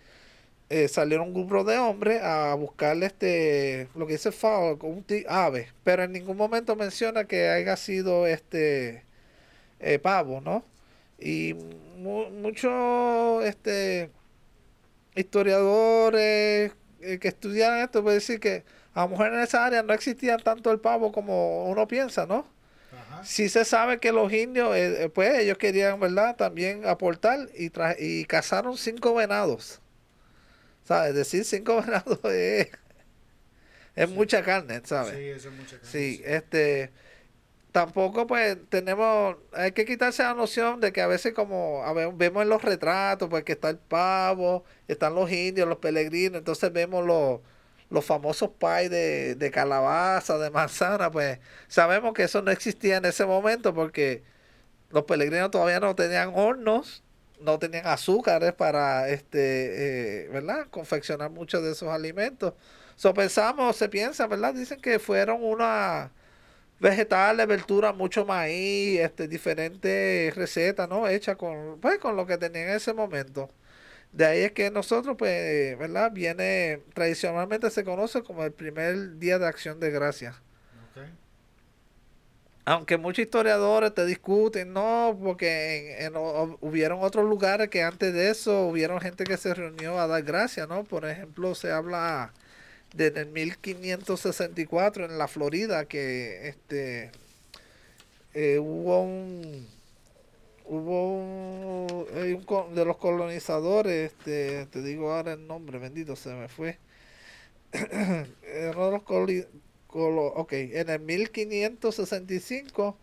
[0.88, 4.30] salieron un grupo de hombres a buscarle este, lo que dice
[4.78, 9.05] con un ave, pero en ningún momento menciona que haya sido este
[9.80, 10.64] eh, pavo, ¿no?
[11.18, 11.54] Y
[11.98, 14.10] mu- muchos este,
[15.14, 18.64] historiadores eh, que estudian esto pueden decir que
[18.94, 22.46] a lo mejor en esa área no existía tanto el pavo como uno piensa, ¿no?
[22.92, 23.24] Ajá.
[23.24, 26.36] Sí se sabe que los indios, eh, eh, pues ellos querían, ¿verdad?
[26.36, 29.80] También aportar y, tra- y cazaron cinco venados.
[30.84, 31.10] ¿Sabes?
[31.10, 32.68] Es decir, cinco venados es,
[33.94, 35.14] Es mucha carne, ¿sabes?
[35.14, 35.90] Sí, eso es mucha carne.
[35.90, 36.90] Sí, este
[37.76, 41.82] tampoco pues tenemos, hay que quitarse la noción de que a veces como
[42.14, 46.72] vemos en los retratos, pues que está el pavo, están los indios, los peregrinos, entonces
[46.72, 47.40] vemos los,
[47.90, 53.04] los famosos pies de, de calabaza, de manzana, pues sabemos que eso no existía en
[53.04, 54.22] ese momento porque
[54.88, 57.04] los peregrinos todavía no tenían hornos,
[57.40, 60.66] no tenían azúcares para, este, eh, ¿verdad?
[60.70, 62.54] Confeccionar muchos de esos alimentos.
[62.96, 64.54] So pensamos, se piensa, ¿verdad?
[64.54, 66.10] Dicen que fueron una
[66.80, 71.08] vegetales, verduras, mucho maíz, este, diferentes recetas, ¿no?
[71.08, 73.50] Hechas con, pues, con lo que tenían en ese momento.
[74.12, 76.10] De ahí es que nosotros, pues, ¿verdad?
[76.12, 80.36] Viene, tradicionalmente se conoce como el primer día de acción de gracias.
[82.68, 86.14] Aunque muchos historiadores te discuten, no, porque en,
[86.60, 90.68] hubieron otros lugares que antes de eso hubieron gente que se reunió a dar gracias,
[90.68, 90.82] ¿no?
[90.82, 92.32] Por ejemplo, se habla
[92.94, 97.10] desde el 1564 en la Florida que este
[98.34, 99.66] eh, hubo un
[100.64, 106.78] hubo un, de los colonizadores este te digo ahora el nombre bendito se me fue.
[107.72, 109.02] De los
[110.34, 112.96] ok en el 1565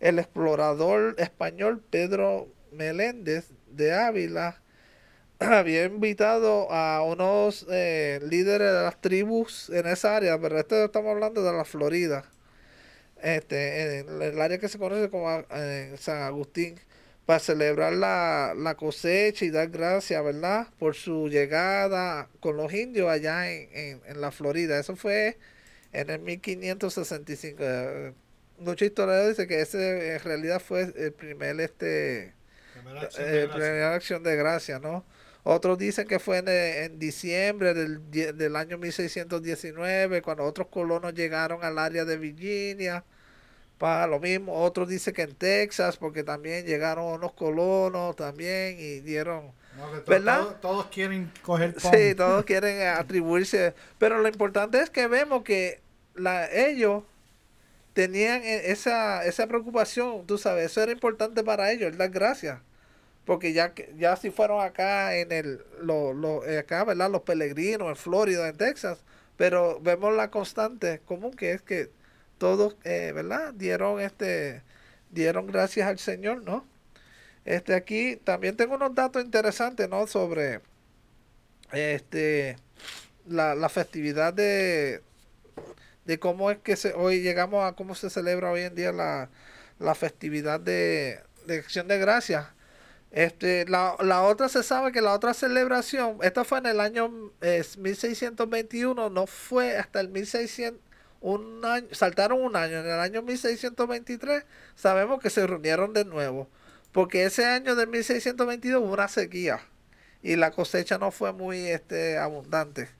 [0.00, 4.60] el explorador español Pedro Meléndez de Ávila
[5.40, 11.10] había invitado a unos eh, líderes de las tribus en esa área, pero esto estamos
[11.10, 12.24] hablando de la Florida,
[13.22, 16.80] este, en el área que se conoce como eh, San Agustín,
[17.26, 23.10] para celebrar la, la, cosecha y dar gracias, ¿verdad?, por su llegada con los indios
[23.10, 24.78] allá en, en, la Florida.
[24.78, 25.36] Eso fue
[25.92, 27.64] en el 1565.
[28.58, 32.32] Muchos historiadores dicen que ese en realidad fue el primer, este,
[33.18, 35.04] eh, primera acción de gracia, ¿no?
[35.48, 41.78] Otros dicen que fue en, diciembre del, del, año 1619, cuando otros colonos llegaron al
[41.78, 43.04] área de Virginia.
[43.78, 48.98] Para lo mismo, otros dicen que en Texas, porque también llegaron unos colonos también y
[48.98, 49.52] dieron...
[50.08, 50.56] ¿Verdad?
[50.60, 53.72] Todos, quieren coger Sí, todos quieren atribuirse.
[53.98, 55.80] Pero lo importante es que vemos que
[56.16, 57.04] la, ellos
[57.92, 62.58] tenían e, esa, esa preocupación, tú sabes, eso era importante para ellos, dar gracias
[63.26, 67.88] porque ya ya si fueron acá en el lo, lo, eh, acá verdad los peregrinos
[67.88, 69.04] en Florida en Texas.
[69.36, 71.90] Pero vemos la constante común que es que
[72.38, 74.62] todos eh, verdad dieron este
[75.10, 76.66] dieron gracias al Señor no
[77.44, 80.60] este aquí también tengo unos datos interesantes no sobre
[81.72, 82.56] este
[83.26, 85.02] la, la festividad de
[86.04, 89.30] de cómo es que se, hoy llegamos a cómo se celebra hoy en día la,
[89.78, 92.46] la festividad de, de acción de gracias
[93.16, 97.08] este, la, la, otra se sabe que la otra celebración, esta fue en el año
[97.78, 100.78] 1621, no fue hasta el 1600,
[101.22, 104.44] un año, saltaron un año, en el año 1623
[104.74, 106.46] sabemos que se reunieron de nuevo,
[106.92, 109.60] porque ese año de 1622 hubo una sequía
[110.22, 112.90] y la cosecha no fue muy este, abundante.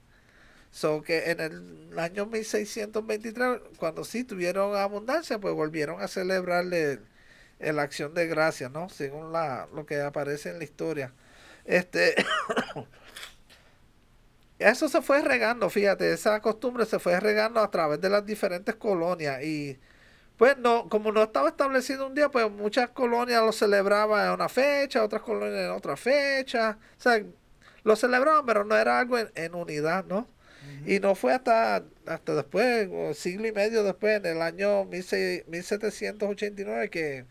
[0.71, 7.01] So que en el año 1623, cuando sí tuvieron abundancia, pues volvieron a celebrarle
[7.59, 8.89] en la acción de gracia, ¿no?
[8.89, 11.13] Según la, lo que aparece en la historia.
[11.65, 12.15] Este,
[14.59, 18.75] eso se fue regando, fíjate, esa costumbre se fue regando a través de las diferentes
[18.75, 19.79] colonias y
[20.37, 24.49] pues no, como no estaba establecido un día, pues muchas colonias lo celebraban en una
[24.49, 27.23] fecha, otras colonias en otra fecha, o sea,
[27.83, 30.27] lo celebraban, pero no era algo en, unidad, ¿no?
[30.85, 37.25] Y no fue hasta, hasta después, siglo y medio después, en el año 1789, que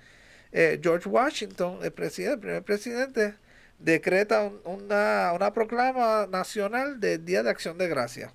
[0.58, 3.34] eh, George Washington, el presidente, el primer presidente,
[3.78, 8.32] decreta una, una, proclama nacional del Día de Acción de Gracia.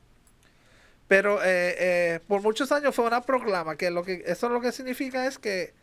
[1.08, 4.72] Pero eh, eh, por muchos años fue una proclama, que, lo que eso lo que
[4.72, 5.74] significa es que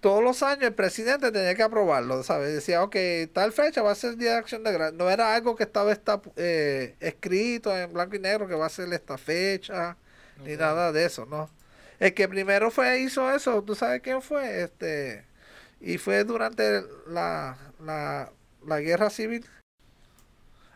[0.00, 2.54] todos los años el presidente tenía que aprobarlo, ¿sabes?
[2.54, 2.94] Decía, ok,
[3.32, 4.96] tal fecha va a ser el Día de Acción de Gracia.
[4.96, 5.90] No era algo que estaba
[7.00, 9.96] escrito en blanco y negro que va a ser esta fecha,
[10.44, 11.57] ni nada de eso, ¿no?
[11.98, 14.62] El que primero fue hizo eso, ¿tú sabes quién fue?
[14.62, 15.24] Este
[15.80, 18.32] y fue durante la, la,
[18.66, 19.44] la guerra civil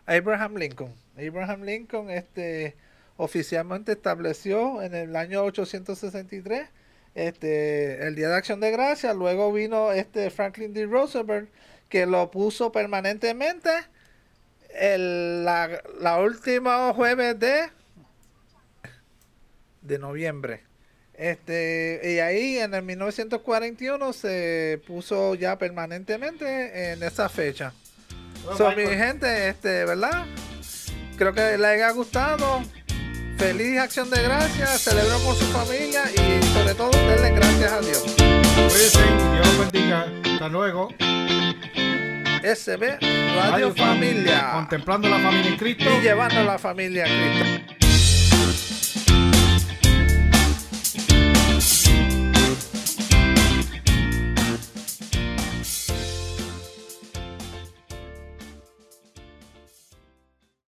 [0.07, 0.95] Abraham Lincoln.
[1.17, 2.77] Abraham Lincoln este
[3.17, 6.69] oficialmente estableció en el año 863
[7.15, 10.87] este el Día de Acción de Gracia, luego vino este Franklin D.
[10.87, 11.51] Roosevelt
[11.89, 13.71] que lo puso permanentemente
[14.75, 17.71] el, la, la última jueves de
[19.83, 20.72] de noviembre.
[21.23, 27.73] Este, y ahí en el 1941 se puso ya permanentemente en esa fecha.
[28.59, 30.27] so, mi gente, este, ¿verdad?
[31.17, 32.65] Creo que les haya gustado.
[33.39, 38.03] feliz acción de gracias, celebren con su familia y sobre todo denle gracias a Dios.
[38.17, 40.07] Cuídense, Dios bendiga.
[40.25, 40.89] Hasta luego.
[42.43, 42.99] SB
[43.37, 44.51] Radio, Familia.
[44.55, 45.85] Contemplando la familia en Cristo.
[45.85, 47.82] Y llevando a la familia a Cristo.